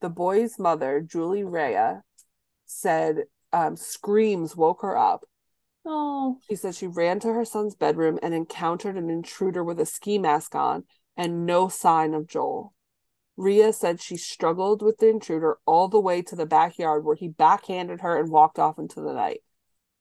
the 0.00 0.10
boy's 0.10 0.58
mother 0.58 1.00
julie 1.00 1.44
Rea, 1.44 2.00
said 2.66 3.22
um, 3.52 3.76
screams 3.76 4.54
woke 4.54 4.82
her 4.82 4.98
up 4.98 5.24
Oh, 5.86 6.40
she 6.40 6.56
said 6.56 6.74
she 6.74 6.86
ran 6.86 7.20
to 7.20 7.32
her 7.32 7.44
son's 7.44 7.74
bedroom 7.74 8.18
and 8.22 8.32
encountered 8.34 8.96
an 8.96 9.10
intruder 9.10 9.62
with 9.62 9.78
a 9.80 9.86
ski 9.86 10.18
mask 10.18 10.54
on 10.54 10.84
and 11.16 11.44
no 11.46 11.68
sign 11.68 12.14
of 12.14 12.26
Joel. 12.26 12.72
Rea 13.36 13.72
said 13.72 14.00
she 14.00 14.16
struggled 14.16 14.82
with 14.82 14.98
the 14.98 15.08
intruder 15.08 15.58
all 15.66 15.88
the 15.88 16.00
way 16.00 16.22
to 16.22 16.36
the 16.36 16.46
backyard 16.46 17.04
where 17.04 17.16
he 17.16 17.28
backhanded 17.28 18.00
her 18.00 18.18
and 18.18 18.30
walked 18.30 18.58
off 18.58 18.78
into 18.78 19.00
the 19.00 19.12
night. 19.12 19.42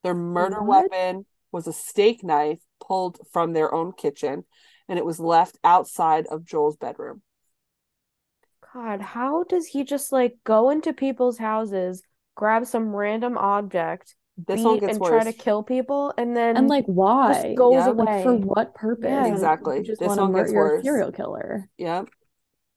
Their 0.04 0.16
murder 0.16 0.62
What? 0.62 0.92
weapon 0.92 1.26
was 1.52 1.68
a 1.68 1.74
steak 1.74 2.24
knife 2.24 2.62
pulled 2.80 3.20
from 3.32 3.54
their 3.54 3.74
own 3.74 3.92
kitchen 3.94 4.46
and 4.88 5.00
it 5.00 5.06
was 5.06 5.20
left 5.20 5.58
outside 5.64 6.28
of 6.28 6.46
Joel's 6.46 6.78
bedroom. 6.78 7.22
God, 8.74 9.00
how 9.02 9.44
does 9.44 9.68
he 9.68 9.84
just 9.86 10.12
like 10.12 10.38
go 10.44 10.70
into 10.70 10.92
people's 10.94 11.38
houses, 11.38 12.04
grab 12.36 12.66
some 12.66 12.94
random 12.96 13.38
object, 13.38 14.16
This 14.38 14.62
one 14.62 14.76
beat 14.76 14.82
gets 14.82 14.92
and 14.94 15.00
worse. 15.02 15.10
try 15.24 15.32
to 15.32 15.38
kill 15.38 15.64
people, 15.64 16.14
and 16.18 16.36
then 16.36 16.58
and 16.58 16.68
like 16.68 16.86
why? 16.86 17.54
goes 17.56 17.74
Yeah. 17.74 17.88
Like 17.88 18.24
for 18.24 18.36
what 18.36 18.76
purpose? 18.76 19.06
Yeah. 19.10 19.28
Exactly. 19.28 19.78
You 19.78 19.84
just 19.84 20.00
This 20.00 20.08
want 20.10 20.20
one 20.22 20.34
gets 20.34 20.52
a 20.52 20.56
worse. 20.56 20.84
serial 20.84 21.12
killer. 21.12 21.70
Yeah. 21.78 22.04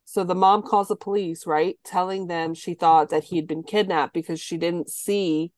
So 0.05 0.25
the 0.25 0.35
mom 0.35 0.63
calls 0.63 0.89
the 0.89 0.97
police, 0.97 1.47
right? 1.47 1.77
Telling 1.85 2.29
them 2.29 2.55
she 2.55 2.75
thought 2.75 3.11
that 3.11 3.25
he'd 3.25 3.47
been 3.49 3.63
kidnapped 3.63 4.15
because 4.15 4.41
she 4.41 4.57
didn't 4.57 4.89
see 4.89 5.53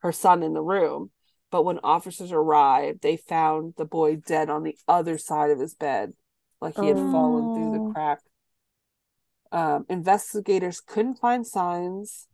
her 0.00 0.12
son 0.12 0.42
in 0.42 0.52
the 0.54 0.60
room. 0.62 1.10
But 1.50 1.64
when 1.64 1.78
officers 1.84 2.32
arrived, 2.32 3.00
they 3.02 3.16
found 3.16 3.74
the 3.76 3.84
boy 3.84 4.16
dead 4.16 4.50
on 4.50 4.64
the 4.64 4.76
other 4.88 5.16
side 5.18 5.50
of 5.50 5.60
his 5.60 5.74
bed, 5.74 6.12
like 6.60 6.76
he 6.76 6.88
had 6.88 6.96
fallen 6.96 7.54
through 7.54 7.70
the 7.78 7.84
Oh. 7.84 7.92
crack. 7.92 8.20
Um, 9.52 9.86
investigators 9.88 10.80
couldn't 10.80 11.20
find 11.20 11.46
signs 11.46 12.26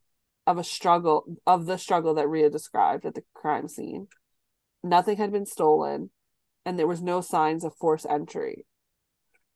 of 0.51 0.59
a 0.59 0.65
struggle 0.65 1.25
of 1.47 1.67
the 1.67 1.79
struggle 1.79 2.15
that 2.15 2.29
Rea 2.29 2.49
described 2.49 3.07
at 3.07 3.15
the 3.15 3.23
crime 3.35 3.69
scene. 3.69 4.09
Nothing 4.83 5.17
had 5.17 5.33
been 5.33 5.47
stolen, 5.47 6.11
and 6.65 6.79
there 6.79 6.87
was 6.87 7.01
no 7.01 7.21
signs 7.21 7.65
of 7.65 7.77
forced 7.77 8.07
entry. 8.09 8.67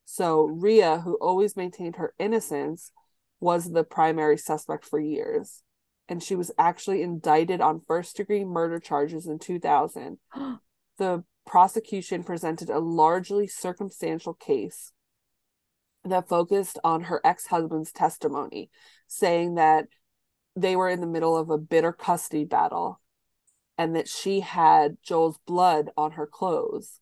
So 0.05 0.45
Rea, 0.45 0.99
who 0.99 1.17
always 1.21 1.57
maintained 1.57 1.97
her 1.97 2.15
innocence, 2.19 2.93
was 3.41 3.73
the 3.73 3.85
primary 3.85 4.39
suspect 4.39 4.85
for 4.85 5.01
years. 5.01 5.63
And 6.09 6.23
she 6.23 6.37
was 6.37 6.53
actually 6.59 7.03
indicted 7.03 7.61
on 7.61 7.83
first 7.87 8.17
degree 8.17 8.45
murder 8.45 8.79
charges 8.79 9.27
in 9.27 9.39
2000. 9.39 10.19
the 10.99 11.25
prosecution 11.47 12.23
presented 12.23 12.71
a 12.71 12.79
largely 12.79 13.47
circumstantial 13.47 14.35
case 14.35 14.93
that 16.05 16.29
focused 16.29 16.79
on 16.85 17.05
her 17.05 17.21
ex 17.25 17.47
husband's 17.47 17.91
testimony, 17.91 18.71
saying 19.07 19.55
that 19.55 19.87
they 20.57 20.77
were 20.77 20.89
in 20.89 21.01
the 21.01 21.07
middle 21.07 21.37
of 21.37 21.51
a 21.51 21.59
bitter 21.59 21.93
custody 21.93 22.45
battle 22.45 23.01
and 23.77 23.97
that 23.97 24.09
she 24.09 24.41
had 24.41 24.97
Joel's 25.03 25.39
blood 25.47 25.91
on 25.97 26.13
her 26.13 26.27
clothes. 26.27 27.01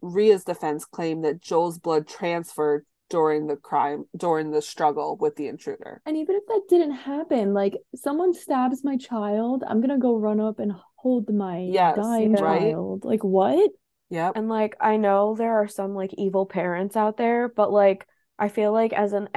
Rea's 0.00 0.44
defense 0.44 0.84
claimed 0.84 1.24
that 1.24 1.42
Joel's 1.42 1.78
blood 1.78 2.08
transferred 2.08 2.86
during 3.10 3.48
the 3.48 3.56
crime, 3.56 4.06
during 4.16 4.50
the 4.50 4.62
struggle 4.62 5.16
with 5.16 5.36
the 5.36 5.48
intruder. 5.48 6.00
And 6.06 6.16
even 6.16 6.36
if 6.36 6.46
that 6.46 6.62
didn't 6.68 6.92
happen, 6.92 7.52
like 7.52 7.76
someone 7.94 8.32
stabs 8.32 8.82
my 8.84 8.96
child, 8.96 9.64
I'm 9.66 9.80
gonna 9.80 9.98
go 9.98 10.16
run 10.16 10.40
up 10.40 10.58
and 10.58 10.72
hold 10.96 11.28
my 11.32 11.68
Yes, 11.70 11.96
dying 11.96 12.32
right? 12.32 12.72
child. 12.72 13.04
Like 13.04 13.24
what? 13.24 13.70
Yep. 14.10 14.36
And 14.36 14.48
like 14.48 14.76
I 14.80 14.96
know 14.96 15.34
there 15.34 15.60
are 15.60 15.68
some 15.68 15.94
like 15.94 16.14
evil 16.16 16.46
parents 16.46 16.96
out 16.96 17.16
there, 17.16 17.48
but 17.48 17.72
like 17.72 18.06
I 18.38 18.48
feel 18.48 18.72
like 18.72 18.92
as 18.92 19.12
an 19.12 19.28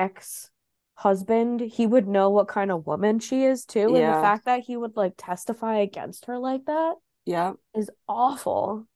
ex-husband, 0.96 1.60
he 1.62 1.88
would 1.88 2.08
know 2.08 2.30
what 2.30 2.48
kind 2.48 2.72
of 2.72 2.88
woman 2.88 3.20
she 3.20 3.44
is 3.44 3.66
too. 3.66 3.96
And 3.96 3.96
the 3.96 4.22
fact 4.22 4.46
that 4.46 4.62
he 4.62 4.78
would 4.78 4.96
like 4.96 5.14
testify 5.18 5.78
against 5.78 6.26
her 6.26 6.38
like 6.38 6.66
that 6.66 6.96
yeah. 7.26 7.54
is 7.76 7.90
awful. 8.08 8.88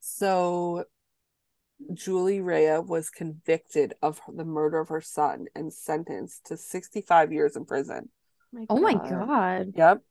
So 0.00 0.84
Julie 1.94 2.40
Rea 2.40 2.78
was 2.78 3.10
convicted 3.10 3.94
of 4.02 4.20
the 4.28 4.44
murder 4.44 4.78
of 4.78 4.88
her 4.88 5.00
son 5.00 5.46
and 5.54 5.72
sentenced 5.72 6.46
to 6.46 6.56
65 6.56 7.32
years 7.32 7.56
in 7.56 7.64
prison. 7.64 8.08
Oh 8.68 8.80
my 8.80 8.94
God. 8.94 9.72
Yep. 9.76 10.02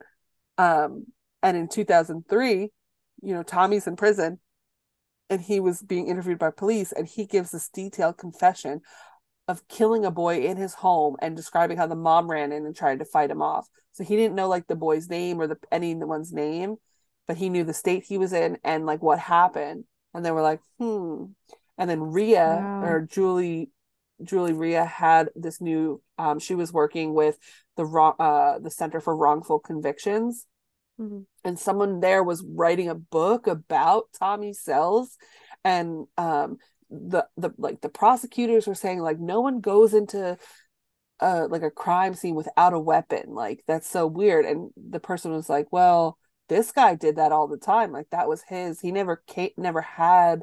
Um, 0.58 1.08
and 1.44 1.58
in 1.58 1.68
2003, 1.68 2.70
you 3.22 3.34
know, 3.34 3.44
Tommy's 3.44 3.88
in 3.88 3.96
prison 3.96 4.40
and 5.30 5.42
he 5.42 5.60
was 5.60 5.82
being 5.82 6.08
interviewed 6.08 6.40
by 6.40 6.52
police 6.52 6.92
and 6.92 7.08
he 7.08 7.26
gives 7.26 7.52
this 7.52 7.70
detailed 7.70 8.18
confession 8.18 8.82
of 9.50 9.68
killing 9.68 10.06
a 10.06 10.12
boy 10.12 10.42
in 10.44 10.58
his 10.58 10.76
home 10.76 11.18
and 11.22 11.36
describing 11.36 11.76
how 11.78 11.88
the 11.88 11.96
mom 11.96 12.32
ran 12.32 12.54
in 12.54 12.66
and 12.66 12.76
tried 12.76 13.00
to 13.00 13.06
fight 13.06 13.32
him 13.32 13.42
off. 13.42 13.68
So 13.94 14.06
he 14.06 14.16
didn't 14.16 14.36
know 14.36 14.48
like 14.48 14.68
the 14.68 14.76
boy's 14.78 15.10
name 15.10 15.42
or 15.42 15.48
the 15.48 15.58
anyone's 15.72 16.32
name, 16.32 16.78
but 17.28 17.38
he 17.38 17.50
knew 17.50 17.66
the 17.66 17.74
state 17.74 18.04
he 18.04 18.20
was 18.20 18.32
in 18.32 18.60
and 18.64 18.86
like 18.86 19.02
what 19.02 19.20
happened. 19.20 19.86
And 20.14 20.24
they 20.26 20.32
were 20.32 20.44
like, 20.44 20.62
hmm. 20.80 21.26
And 21.78 21.90
then 21.90 22.02
Rea 22.02 22.36
Wow. 22.38 22.80
or 22.82 23.02
Julie 23.02 23.72
Julie 24.24 24.54
Rea 24.54 24.86
had 24.86 25.30
this 25.36 25.62
new 25.62 26.02
um 26.18 26.40
she 26.40 26.56
was 26.56 26.72
working 26.74 27.14
with 27.14 27.38
the 27.78 27.86
wrong 27.86 28.16
uh 28.20 28.60
the 28.60 28.72
Center 28.72 29.00
for 29.02 29.16
Wrongful 29.16 29.60
Convictions 29.60 30.46
Mhm. 31.00 31.26
and 31.46 31.58
someone 31.58 32.02
there 32.02 32.24
was 32.24 32.44
writing 32.44 32.90
a 32.90 32.96
book 32.96 33.48
about 33.48 34.06
Tommy 34.20 34.54
Sells 34.54 35.18
and 35.64 36.08
um 36.18 36.58
the 36.90 37.28
the 37.38 37.52
like 37.58 37.82
the 37.82 37.90
prosecutors 37.90 38.68
were 38.68 38.76
saying 38.76 39.00
like 39.00 39.20
no 39.20 39.42
one 39.42 39.60
goes 39.60 39.94
into 39.94 40.38
uh 41.20 41.48
like 41.50 41.62
a 41.62 41.70
crime 41.72 42.14
scene 42.14 42.36
without 42.36 42.74
a 42.74 42.80
weapon 42.80 43.36
like 43.36 43.64
that's 43.68 43.90
so 43.90 44.08
weird 44.08 44.46
and 44.46 44.72
the 44.76 45.00
person 45.00 45.32
was 45.32 45.50
like 45.50 45.68
well 45.72 46.18
this 46.50 46.72
guy 46.72 46.96
did 46.96 47.16
that 47.16 47.32
all 47.32 47.48
the 47.48 47.58
time. 47.58 47.92
Like 47.94 48.10
that 48.10 48.28
was 48.28 48.44
his. 48.44 48.82
He 48.82 48.92
never 48.92 49.24
came, 49.28 49.52
never 49.56 49.82
had 49.82 50.42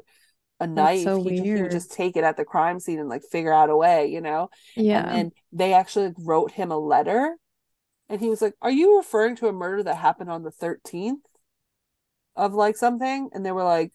a 0.59 0.65
knife. 0.65 1.03
so 1.03 1.21
he, 1.21 1.41
he 1.41 1.61
would 1.61 1.69
just 1.69 1.91
take 1.91 2.17
it 2.17 2.23
at 2.23 2.37
the 2.37 2.45
crime 2.45 2.79
scene 2.79 2.99
and 2.99 3.09
like 3.09 3.23
figure 3.23 3.53
out 3.53 3.69
a 3.69 3.77
way, 3.77 4.07
you 4.07 4.21
know? 4.21 4.49
Yeah. 4.75 5.07
And 5.07 5.31
they 5.51 5.73
actually 5.73 6.13
wrote 6.17 6.51
him 6.51 6.71
a 6.71 6.79
letter. 6.79 7.35
And 8.09 8.19
he 8.19 8.29
was 8.29 8.41
like, 8.41 8.55
Are 8.61 8.71
you 8.71 8.97
referring 8.97 9.35
to 9.37 9.47
a 9.47 9.53
murder 9.53 9.83
that 9.83 9.97
happened 9.97 10.31
on 10.31 10.43
the 10.43 10.51
13th 10.51 11.21
of 12.35 12.53
like 12.53 12.77
something? 12.77 13.29
And 13.33 13.45
they 13.45 13.51
were 13.51 13.65
like, 13.65 13.91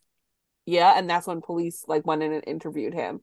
Yeah. 0.66 0.94
And 0.96 1.08
that's 1.08 1.26
when 1.26 1.40
police 1.40 1.84
like 1.86 2.06
went 2.06 2.22
in 2.22 2.32
and 2.32 2.44
interviewed 2.46 2.94
him. 2.94 3.20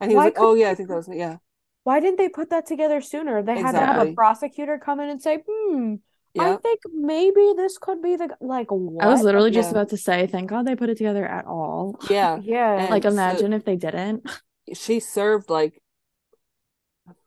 And 0.00 0.10
he 0.10 0.16
was 0.16 0.24
like, 0.26 0.34
Oh, 0.36 0.50
couldn't 0.50 0.60
yeah, 0.60 0.70
I 0.70 0.74
think 0.74 0.88
that 0.88 0.96
was, 0.96 1.08
me 1.08 1.18
yeah. 1.18 1.36
Why 1.84 1.98
didn't 2.00 2.18
they 2.18 2.28
put 2.28 2.50
that 2.50 2.66
together 2.66 3.00
sooner? 3.00 3.42
They 3.42 3.58
had 3.58 3.72
to 3.72 3.78
have 3.78 4.06
a 4.06 4.12
prosecutor 4.12 4.78
come 4.78 5.00
in 5.00 5.08
and 5.08 5.20
say, 5.20 5.42
"Hmm, 5.48 5.94
I 6.38 6.54
think 6.54 6.80
maybe 6.94 7.54
this 7.56 7.76
could 7.76 8.00
be 8.00 8.14
the 8.14 8.36
like 8.40 8.68
what?" 8.70 9.04
I 9.04 9.08
was 9.08 9.22
literally 9.22 9.50
just 9.50 9.72
about 9.72 9.88
to 9.88 9.96
say, 9.96 10.28
thank 10.28 10.48
God 10.48 10.64
they 10.64 10.76
put 10.76 10.90
it 10.90 10.96
together 10.96 11.26
at 11.26 11.44
all. 11.44 11.98
Yeah. 12.10 12.38
Yeah. 12.40 12.78
And 12.82 12.90
Like 12.90 13.02
so- 13.02 13.08
imagine 13.08 13.52
if 13.52 13.64
they 13.64 13.74
didn't. 13.76 14.22
she 14.74 15.00
served 15.00 15.50
like 15.50 15.82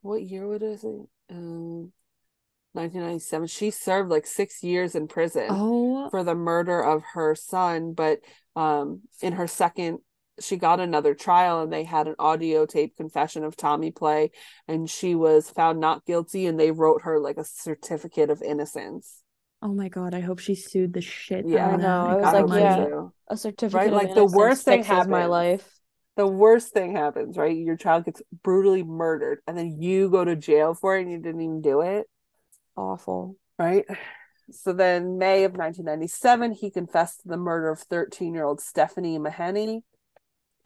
what 0.01 0.21
year 0.21 0.47
would 0.47 0.63
it 0.63 0.79
say? 0.79 1.03
Um 1.29 1.91
1997. 2.73 3.47
She 3.47 3.71
served 3.71 4.09
like 4.09 4.25
six 4.25 4.63
years 4.63 4.95
in 4.95 5.07
prison 5.07 5.47
Oh, 5.49 6.09
for 6.09 6.23
the 6.23 6.35
murder 6.35 6.81
of 6.81 7.03
her 7.13 7.35
son, 7.35 7.93
but 7.93 8.19
um 8.55 9.01
in 9.21 9.33
her 9.33 9.47
second 9.47 9.99
she 10.39 10.57
got 10.57 10.79
another 10.81 11.13
trial 11.13 11.61
and 11.61 11.71
they 11.71 11.83
had 11.85 12.07
an 12.07 12.15
audio 12.19 12.65
tape 12.65 12.97
confession 12.97 13.43
of 13.45 13.55
Tommy 13.55 13.91
Play 13.91 14.31
and 14.67 14.89
she 14.89 15.15
was 15.15 15.49
found 15.49 15.79
not 15.79 16.05
guilty 16.05 16.45
and 16.45 16.59
they 16.59 16.71
wrote 16.71 17.03
her 17.03 17.19
like 17.19 17.37
a 17.37 17.45
certificate 17.45 18.29
of 18.29 18.41
innocence. 18.41 19.21
oh 19.61 19.73
my 19.73 19.87
God. 19.89 20.13
I 20.13 20.19
hope 20.19 20.39
she 20.39 20.55
sued 20.55 20.93
the 20.93 21.01
shit 21.01 21.45
Yeah. 21.45 21.67
out 21.67 21.73
I 21.73 21.75
of 21.75 21.81
know, 21.81 22.01
them. 22.01 22.11
I 22.11 22.15
was 22.15 22.33
I 22.33 22.41
like, 22.41 22.59
yeah. 22.59 22.85
too. 22.85 23.13
a 23.29 23.37
certificate 23.37 23.75
Right, 23.75 23.87
of 23.87 23.93
like, 23.93 24.13
the 24.15 24.25
worst 24.25 24.63
thing 24.65 24.83
fixes 24.83 25.07
my 25.07 25.25
life. 25.25 25.67
The 26.17 26.27
worst 26.27 26.73
thing 26.73 26.95
happens, 26.95 27.37
right? 27.37 27.55
Your 27.57 27.75
child 27.75 28.05
gets 28.05 28.21
brutally 28.43 28.83
murdered 28.83 29.39
and 29.47 29.57
then 29.57 29.81
you 29.81 30.09
go 30.09 30.23
to 30.23 30.35
jail 30.35 30.73
for 30.73 30.97
it 30.97 31.01
and 31.01 31.11
you 31.11 31.19
didn't 31.19 31.41
even 31.41 31.61
do 31.61 31.81
it. 31.81 32.07
Awful. 32.77 33.35
right? 33.59 33.85
So 34.51 34.73
then, 34.73 35.17
May 35.17 35.43
of 35.43 35.53
1997, 35.53 36.51
he 36.51 36.69
confessed 36.69 37.21
to 37.21 37.27
the 37.27 37.37
murder 37.37 37.69
of 37.69 37.79
13 37.79 38.33
year 38.33 38.45
old 38.45 38.61
Stephanie 38.61 39.17
Mahaney. 39.17 39.81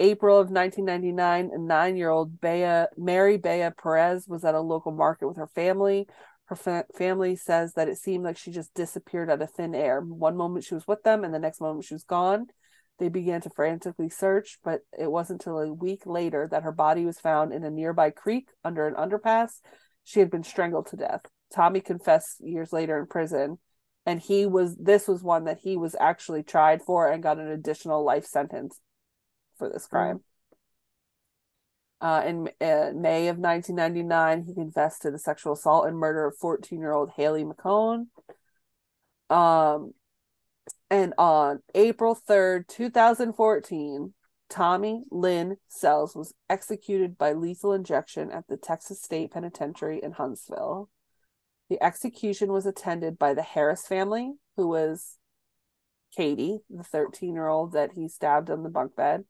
April 0.01 0.39
of 0.39 0.49
1999, 0.49 1.51
a 1.53 1.57
nine 1.57 1.97
year 1.97 2.09
old 2.09 2.39
Bea, 2.39 2.85
Mary 2.97 3.37
Bea 3.37 3.69
Perez 3.81 4.27
was 4.27 4.45
at 4.45 4.55
a 4.55 4.61
local 4.61 4.91
market 4.91 5.27
with 5.27 5.37
her 5.37 5.47
family. 5.47 6.07
Her 6.45 6.55
fa- 6.55 6.85
family 6.95 7.35
says 7.35 7.73
that 7.73 7.89
it 7.89 7.97
seemed 7.97 8.23
like 8.23 8.37
she 8.37 8.51
just 8.51 8.73
disappeared 8.73 9.29
out 9.29 9.41
of 9.41 9.51
thin 9.51 9.75
air. 9.75 10.01
One 10.01 10.37
moment 10.37 10.65
she 10.65 10.73
was 10.73 10.87
with 10.87 11.03
them, 11.03 11.23
and 11.23 11.33
the 11.33 11.39
next 11.39 11.61
moment 11.61 11.85
she 11.85 11.93
was 11.93 12.03
gone. 12.03 12.47
They 12.97 13.09
began 13.09 13.39
to 13.41 13.49
frantically 13.49 14.09
search, 14.09 14.59
but 14.63 14.81
it 14.97 15.09
wasn't 15.09 15.41
until 15.45 15.59
a 15.59 15.73
week 15.73 16.05
later 16.05 16.47
that 16.51 16.63
her 16.63 16.71
body 16.71 17.05
was 17.05 17.19
found 17.19 17.53
in 17.53 17.63
a 17.63 17.69
nearby 17.69 18.09
creek 18.09 18.49
under 18.63 18.87
an 18.87 18.95
underpass. 18.95 19.61
She 20.03 20.19
had 20.19 20.29
been 20.29 20.43
strangled 20.43 20.87
to 20.87 20.97
death. 20.97 21.21
Tommy 21.53 21.81
confessed 21.81 22.41
years 22.41 22.73
later 22.73 22.97
in 22.99 23.07
prison, 23.07 23.57
and 24.05 24.19
he 24.19 24.45
was 24.45 24.75
this 24.77 25.07
was 25.07 25.21
one 25.21 25.45
that 25.45 25.59
he 25.63 25.77
was 25.77 25.95
actually 25.99 26.43
tried 26.43 26.81
for 26.81 27.11
and 27.11 27.23
got 27.23 27.39
an 27.39 27.47
additional 27.47 28.03
life 28.03 28.25
sentence 28.25 28.79
for 29.57 29.69
this 29.69 29.87
crime. 29.87 30.21
Uh, 32.01 32.23
in 32.25 32.47
uh, 32.61 32.91
May 32.95 33.27
of 33.27 33.37
1999, 33.37 34.43
he 34.43 34.53
confessed 34.53 35.01
to 35.01 35.11
the 35.11 35.19
sexual 35.19 35.53
assault 35.53 35.85
and 35.85 35.97
murder 35.97 36.25
of 36.25 36.37
14 36.37 36.79
year 36.79 36.93
old 36.93 37.11
Haley 37.11 37.43
McHone. 37.43 38.07
Um, 39.29 39.93
and 40.89 41.13
on 41.17 41.59
April 41.75 42.17
3rd, 42.27 42.67
2014, 42.67 44.13
Tommy 44.49 45.03
Lynn 45.11 45.57
Sells 45.67 46.15
was 46.15 46.33
executed 46.49 47.17
by 47.17 47.33
lethal 47.33 47.73
injection 47.73 48.31
at 48.31 48.47
the 48.47 48.57
Texas 48.57 49.01
State 49.01 49.31
Penitentiary 49.31 49.99
in 50.01 50.13
Huntsville. 50.13 50.89
The 51.69 51.81
execution 51.83 52.51
was 52.51 52.65
attended 52.65 53.19
by 53.19 53.33
the 53.33 53.43
Harris 53.43 53.85
family, 53.85 54.33
who 54.57 54.67
was 54.67 55.17
Katie, 56.15 56.59
the 56.69 56.83
13 56.83 57.33
year 57.33 57.47
old 57.47 57.73
that 57.73 57.91
he 57.93 58.07
stabbed 58.07 58.49
on 58.49 58.63
the 58.63 58.69
bunk 58.69 58.95
bed, 58.95 59.25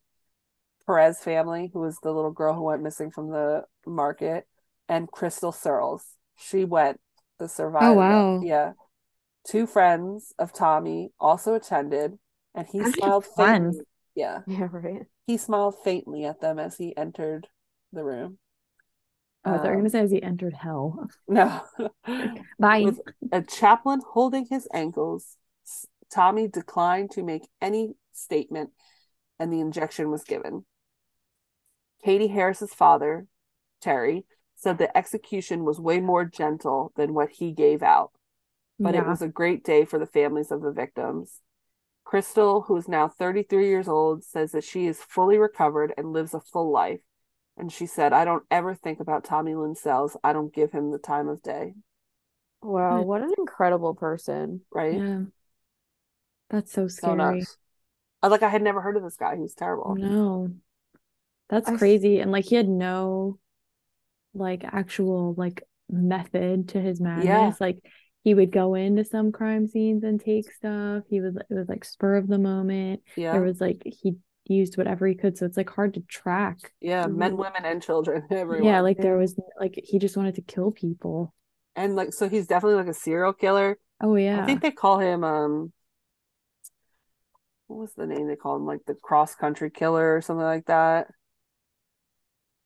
Perez 0.86 1.20
family, 1.20 1.70
who 1.72 1.80
was 1.80 1.98
the 2.02 2.12
little 2.12 2.30
girl 2.30 2.54
who 2.54 2.62
went 2.62 2.82
missing 2.82 3.10
from 3.10 3.30
the 3.30 3.64
market, 3.86 4.46
and 4.88 5.10
Crystal 5.10 5.52
Surles. 5.52 6.04
She 6.36 6.64
went 6.64 7.00
the 7.38 7.48
survivor. 7.48 7.86
Oh, 7.86 7.94
wow. 7.94 8.40
Yeah. 8.42 8.72
Two 9.46 9.66
friends 9.66 10.34
of 10.38 10.52
Tommy 10.52 11.12
also 11.20 11.54
attended, 11.54 12.18
and 12.54 12.66
he 12.66 12.82
smiled 12.84 13.26
fun. 13.26 13.72
faintly. 13.72 13.84
Yeah. 14.14 14.40
Yeah, 14.46 14.68
right. 14.70 15.02
He 15.26 15.36
smiled 15.36 15.76
faintly 15.84 16.24
at 16.24 16.40
them 16.40 16.58
as 16.58 16.76
he 16.76 16.96
entered 16.96 17.46
the 17.92 18.02
room. 18.02 18.38
Oh, 19.44 19.54
I 19.54 19.56
thought 19.58 19.64
you 19.64 19.70
were 19.70 19.74
Um, 19.76 19.80
gonna 19.80 19.90
say 19.90 20.00
as 20.00 20.10
he 20.10 20.22
entered 20.22 20.54
hell. 20.54 21.08
No. 21.28 21.62
Bye. 22.58 22.80
With 22.82 23.00
a 23.32 23.42
chaplain 23.42 24.00
holding 24.12 24.46
his 24.46 24.68
ankles, 24.72 25.36
Tommy 26.10 26.48
declined 26.48 27.12
to 27.12 27.22
make 27.22 27.48
any 27.60 27.94
statement 28.12 28.70
and 29.38 29.52
the 29.52 29.60
injection 29.60 30.10
was 30.10 30.24
given. 30.24 30.66
Katie 32.04 32.28
Harris's 32.28 32.74
father, 32.74 33.26
Terry, 33.80 34.26
said 34.56 34.78
the 34.78 34.94
execution 34.96 35.64
was 35.64 35.80
way 35.80 36.00
more 36.00 36.24
gentle 36.24 36.92
than 36.96 37.14
what 37.14 37.30
he 37.30 37.52
gave 37.52 37.82
out, 37.82 38.12
but 38.78 38.94
it 38.94 39.06
was 39.06 39.22
a 39.22 39.28
great 39.28 39.64
day 39.64 39.84
for 39.84 39.98
the 39.98 40.06
families 40.06 40.50
of 40.50 40.60
the 40.62 40.72
victims. 40.72 41.40
Crystal, 42.04 42.62
who 42.62 42.76
is 42.76 42.88
now 42.88 43.08
33 43.08 43.68
years 43.68 43.88
old, 43.88 44.24
says 44.24 44.52
that 44.52 44.64
she 44.64 44.86
is 44.86 45.00
fully 45.02 45.38
recovered 45.38 45.94
and 45.96 46.12
lives 46.12 46.34
a 46.34 46.40
full 46.40 46.70
life. 46.70 47.00
And 47.60 47.70
she 47.70 47.86
said, 47.86 48.12
I 48.12 48.24
don't 48.24 48.44
ever 48.50 48.74
think 48.74 49.00
about 49.00 49.24
Tommy 49.24 49.54
Lynn 49.54 49.74
Sells. 49.74 50.16
I 50.24 50.32
don't 50.32 50.52
give 50.52 50.72
him 50.72 50.90
the 50.90 50.98
time 50.98 51.28
of 51.28 51.42
day. 51.42 51.74
Wow, 52.62 53.00
hmm. 53.00 53.06
what 53.06 53.22
an 53.22 53.32
incredible 53.38 53.94
person. 53.94 54.62
Right? 54.72 54.94
Yeah. 54.94 55.20
That's 56.48 56.72
so 56.72 56.88
So 56.88 57.14
scary. 57.14 57.16
nuts. 57.16 57.56
I 58.22 58.28
like 58.28 58.42
I 58.42 58.48
had 58.48 58.62
never 58.62 58.80
heard 58.80 58.96
of 58.96 59.02
this 59.02 59.16
guy. 59.16 59.34
He 59.36 59.42
was 59.42 59.54
terrible. 59.54 59.94
No. 59.94 60.50
That's 61.48 61.68
I 61.68 61.74
f- 61.74 61.78
crazy. 61.78 62.18
And 62.20 62.32
like 62.32 62.44
he 62.46 62.54
had 62.54 62.68
no 62.68 63.38
like 64.34 64.64
actual 64.64 65.34
like 65.36 65.62
method 65.88 66.70
to 66.70 66.80
his 66.80 67.00
madness. 67.00 67.60
Like 67.60 67.78
he 68.22 68.34
would 68.34 68.52
go 68.52 68.74
into 68.74 69.04
some 69.04 69.32
crime 69.32 69.66
scenes 69.66 70.04
and 70.04 70.20
take 70.20 70.52
stuff. 70.52 71.04
He 71.08 71.20
was 71.20 71.36
it 71.36 71.46
was 71.54 71.68
like 71.68 71.84
spur 71.84 72.16
of 72.16 72.28
the 72.28 72.38
moment. 72.38 73.02
Yeah. 73.16 73.32
There 73.32 73.42
was 73.42 73.60
like 73.60 73.82
he 73.84 74.16
used 74.54 74.76
whatever 74.76 75.06
he 75.06 75.14
could. 75.14 75.36
So 75.38 75.46
it's 75.46 75.56
like 75.56 75.70
hard 75.70 75.94
to 75.94 76.00
track. 76.00 76.72
yeah, 76.80 77.06
men, 77.06 77.36
women, 77.36 77.64
and 77.64 77.82
children. 77.82 78.24
Everyone. 78.30 78.66
Yeah, 78.68 78.80
like 78.80 78.98
there 78.98 79.16
was 79.16 79.38
like 79.58 79.78
he 79.82 79.98
just 79.98 80.16
wanted 80.16 80.34
to 80.36 80.42
kill 80.42 80.70
people. 80.70 81.34
and 81.76 81.96
like 81.96 82.12
so 82.12 82.28
he's 82.28 82.46
definitely 82.46 82.76
like 82.76 82.88
a 82.88 82.94
serial 82.94 83.32
killer. 83.32 83.78
Oh 84.02 84.16
yeah. 84.16 84.42
I 84.42 84.46
think 84.46 84.62
they 84.62 84.70
call 84.70 84.98
him 84.98 85.24
um 85.24 85.72
what 87.68 87.78
was 87.78 87.92
the 87.94 88.06
name 88.06 88.26
they 88.26 88.36
call 88.36 88.56
him? 88.56 88.66
Like 88.66 88.80
the 88.86 88.94
cross 88.94 89.34
country 89.36 89.70
killer 89.70 90.16
or 90.16 90.20
something 90.20 90.44
like 90.44 90.66
that. 90.66 91.06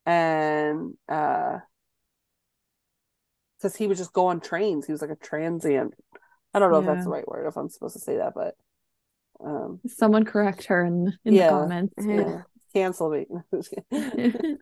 And 0.06 0.94
uh 1.08 1.58
because 3.58 3.76
he 3.76 3.86
would 3.86 3.96
just 3.96 4.12
go 4.12 4.26
on 4.26 4.40
trains. 4.40 4.86
He 4.86 4.92
was 4.92 5.00
like 5.00 5.10
a 5.10 5.16
transient. 5.16 5.94
I 6.52 6.58
don't 6.58 6.70
know 6.70 6.78
if 6.80 6.86
that's 6.86 7.04
the 7.04 7.10
right 7.10 7.26
word, 7.26 7.46
if 7.48 7.56
I'm 7.56 7.68
supposed 7.68 7.94
to 7.94 8.00
say 8.00 8.16
that, 8.18 8.32
but 8.34 8.54
um 9.44 9.80
Someone 9.86 10.24
correct 10.24 10.64
her 10.66 10.84
in 10.84 11.12
in 11.24 11.34
Yeah. 11.34 11.44
the 11.46 11.50
comments. 11.50 11.94
yeah. 12.06 12.42
Cancel 12.72 13.10
me. 13.10 13.26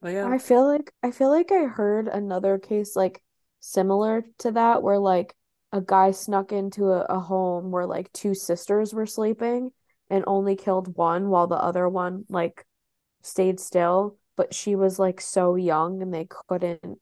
But 0.00 0.14
yeah. 0.14 0.28
I 0.28 0.38
feel 0.38 0.66
like 0.66 0.92
I 1.02 1.10
feel 1.12 1.30
like 1.30 1.52
I 1.52 1.64
heard 1.64 2.08
another 2.08 2.58
case 2.58 2.96
like 2.96 3.22
similar 3.60 4.24
to 4.38 4.50
that 4.52 4.82
where 4.82 4.98
like 4.98 5.34
a 5.70 5.80
guy 5.80 6.10
snuck 6.10 6.50
into 6.52 6.90
a, 6.90 7.02
a 7.08 7.20
home 7.20 7.70
where 7.70 7.86
like 7.86 8.12
two 8.12 8.34
sisters 8.34 8.92
were 8.92 9.06
sleeping 9.06 9.70
and 10.10 10.24
only 10.26 10.56
killed 10.56 10.96
one 10.96 11.28
while 11.28 11.46
the 11.46 11.54
other 11.54 11.88
one 11.88 12.24
like 12.28 12.66
stayed 13.22 13.60
still, 13.60 14.18
but 14.36 14.52
she 14.54 14.74
was 14.74 14.98
like 14.98 15.20
so 15.20 15.54
young 15.54 16.02
and 16.02 16.12
they 16.12 16.26
couldn't 16.48 16.98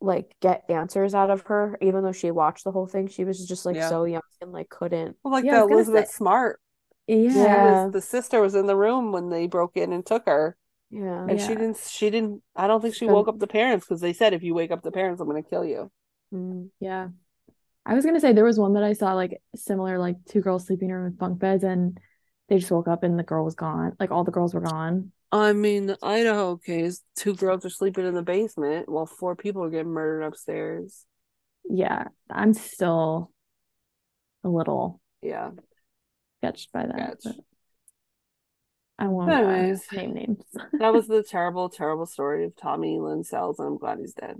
like 0.00 0.34
get 0.40 0.64
answers 0.68 1.14
out 1.14 1.30
of 1.30 1.42
her 1.42 1.76
even 1.82 2.02
though 2.02 2.12
she 2.12 2.30
watched 2.30 2.64
the 2.64 2.72
whole 2.72 2.86
thing. 2.86 3.08
She 3.08 3.24
was 3.24 3.46
just 3.46 3.66
like 3.66 3.76
Yeah. 3.76 3.88
so 3.88 4.04
young 4.04 4.22
and 4.40 4.52
like 4.52 4.68
couldn't. 4.68 5.16
Well, 5.22 5.32
like 5.32 5.44
Yeah, 5.44 5.60
the 5.60 5.66
was 5.66 5.68
gonna 5.68 5.74
Elizabeth 5.76 6.08
say- 6.08 6.16
Smart. 6.16 6.60
Yeah. 7.06 7.28
She 7.30 7.38
was 7.38 7.92
the 7.92 8.00
sister 8.00 8.40
was 8.40 8.54
in 8.54 8.66
the 8.66 8.76
room 8.76 9.12
when 9.12 9.28
they 9.30 9.46
broke 9.46 9.76
in 9.76 9.92
and 9.92 10.04
took 10.06 10.26
her. 10.26 10.56
Yeah. 10.90 11.26
And 11.28 11.40
she 11.40 11.48
didn't 11.48 11.76
she 11.76 12.10
didn't 12.10 12.42
I 12.56 12.66
don't 12.66 12.80
think 12.80 12.94
she 12.94 13.06
woke 13.06 13.28
up 13.28 13.38
the 13.38 13.46
parents 13.46 13.86
because 13.86 14.00
they 14.00 14.12
said 14.12 14.32
if 14.32 14.42
you 14.42 14.54
wake 14.54 14.70
up 14.70 14.82
the 14.82 14.90
parents, 14.92 15.20
I'm 15.20 15.26
gonna 15.28 15.42
kill 15.42 15.64
you. 15.64 15.90
Mm. 16.32 16.70
Yeah. 16.80 17.08
I 17.86 17.94
was 17.94 18.04
gonna 18.04 18.20
say 18.20 18.32
there 18.32 18.44
was 18.44 18.58
one 18.58 18.74
that 18.74 18.84
I 18.84 18.92
saw 18.94 19.14
like 19.14 19.40
similar, 19.54 19.98
like 19.98 20.16
two 20.26 20.40
girls 20.40 20.66
sleeping 20.66 20.90
in 20.90 21.02
with 21.04 21.18
bunk 21.18 21.38
beds 21.38 21.64
and 21.64 21.98
they 22.48 22.58
just 22.58 22.70
woke 22.70 22.88
up 22.88 23.02
and 23.02 23.18
the 23.18 23.22
girl 23.22 23.44
was 23.44 23.54
gone. 23.54 23.96
Like 24.00 24.10
all 24.10 24.24
the 24.24 24.30
girls 24.30 24.54
were 24.54 24.60
gone. 24.60 25.12
I 25.32 25.52
mean, 25.52 25.86
the 25.86 25.98
Idaho 26.02 26.56
case, 26.56 27.02
two 27.16 27.34
girls 27.34 27.64
are 27.64 27.70
sleeping 27.70 28.06
in 28.06 28.14
the 28.14 28.22
basement 28.22 28.88
while 28.88 29.06
four 29.06 29.36
people 29.36 29.62
are 29.62 29.70
getting 29.70 29.92
murdered 29.92 30.22
upstairs. 30.24 31.04
Yeah. 31.68 32.04
I'm 32.28 32.52
still 32.54 33.30
a 34.42 34.48
little 34.48 35.00
Yeah. 35.22 35.50
sketched 36.40 36.72
by 36.72 36.86
that. 36.86 37.22
Sketch. 37.22 37.36
I 38.98 39.06
won't 39.06 39.30
uh, 39.30 39.34
Anyways. 39.34 39.86
name 39.92 40.14
names. 40.14 40.42
That 40.78 40.92
was 40.92 41.06
the 41.06 41.22
terrible, 41.22 41.68
terrible 41.68 42.06
story 42.06 42.44
of 42.44 42.56
Tommy 42.56 42.98
Lynn 43.00 43.24
Sells, 43.24 43.58
and 43.58 43.68
I'm 43.68 43.78
glad 43.78 43.98
he's 43.98 44.12
dead. 44.14 44.36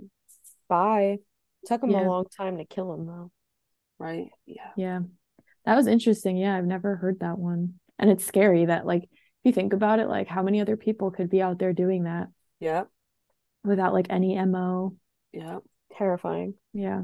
Bye. 0.67 1.17
Took 1.65 1.83
him 1.83 1.91
Yeah. 1.91 2.05
a 2.05 2.09
long 2.09 2.25
time 2.35 2.57
to 2.57 2.65
kill 2.65 2.93
him 2.93 3.05
though. 3.05 3.31
Right? 3.97 4.27
Yeah. 4.45 4.71
Yeah. 4.75 4.99
That 5.65 5.75
was 5.75 5.87
interesting. 5.87 6.37
Yeah, 6.37 6.55
I've 6.55 6.65
never 6.65 6.95
heard 6.95 7.19
that 7.21 7.37
one. 7.37 7.75
And 7.97 8.09
it's 8.09 8.25
scary 8.25 8.65
that 8.65 8.85
like 8.85 9.07
if 9.43 9.49
you 9.49 9.53
think 9.53 9.73
about 9.73 9.99
it, 9.99 10.07
like 10.07 10.27
how 10.27 10.43
many 10.43 10.61
other 10.61 10.77
people 10.77 11.11
could 11.11 11.29
be 11.29 11.41
out 11.41 11.57
there 11.59 11.73
doing 11.73 12.03
that 12.03 12.29
Yep. 12.59 12.87
without 13.63 13.93
like 13.93 14.07
any 14.09 14.35
MO? 14.45 14.95
Yeah. 15.33 15.59
Terrifying. 15.97 16.53
Yeah. 16.73 17.03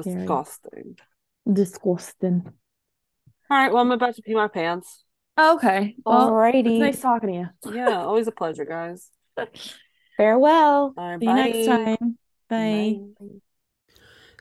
Scary. 0.00 0.16
Disgusting. 0.16 0.98
Disgusting. 1.50 2.42
All 3.50 3.56
right. 3.56 3.72
Well, 3.72 3.82
I'm 3.82 3.92
about 3.92 4.14
to 4.16 4.22
pee 4.22 4.34
my 4.34 4.48
pants. 4.48 5.04
Okay. 5.38 5.94
Well, 6.04 6.30
Alrighty. 6.30 6.66
it's 6.66 6.80
nice 6.80 7.00
talking 7.00 7.28
to 7.28 7.34
you. 7.34 7.48
Yeah. 7.74 8.02
Always 8.04 8.26
a 8.26 8.32
pleasure, 8.32 8.64
guys. 8.64 9.10
Farewell. 10.16 10.94
All 10.96 11.10
right. 11.16 11.20
See 11.20 11.26
you 11.26 11.34
next 11.34 11.66
bye. 12.48 12.48
Bye. 12.48 13.00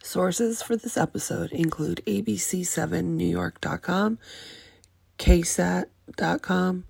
Sources 0.02 0.62
for 0.62 0.76
this 0.78 0.96
episode 0.98 1.52
include 1.52 2.02
ABC7NewYork.com, 2.06 4.20
KSAT.com, 5.18 6.86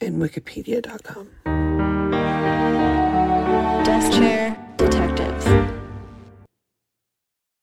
and 0.00 0.20
Wikipedia.com. 0.22 1.28
Desk 3.84 4.12
chair 4.12 4.43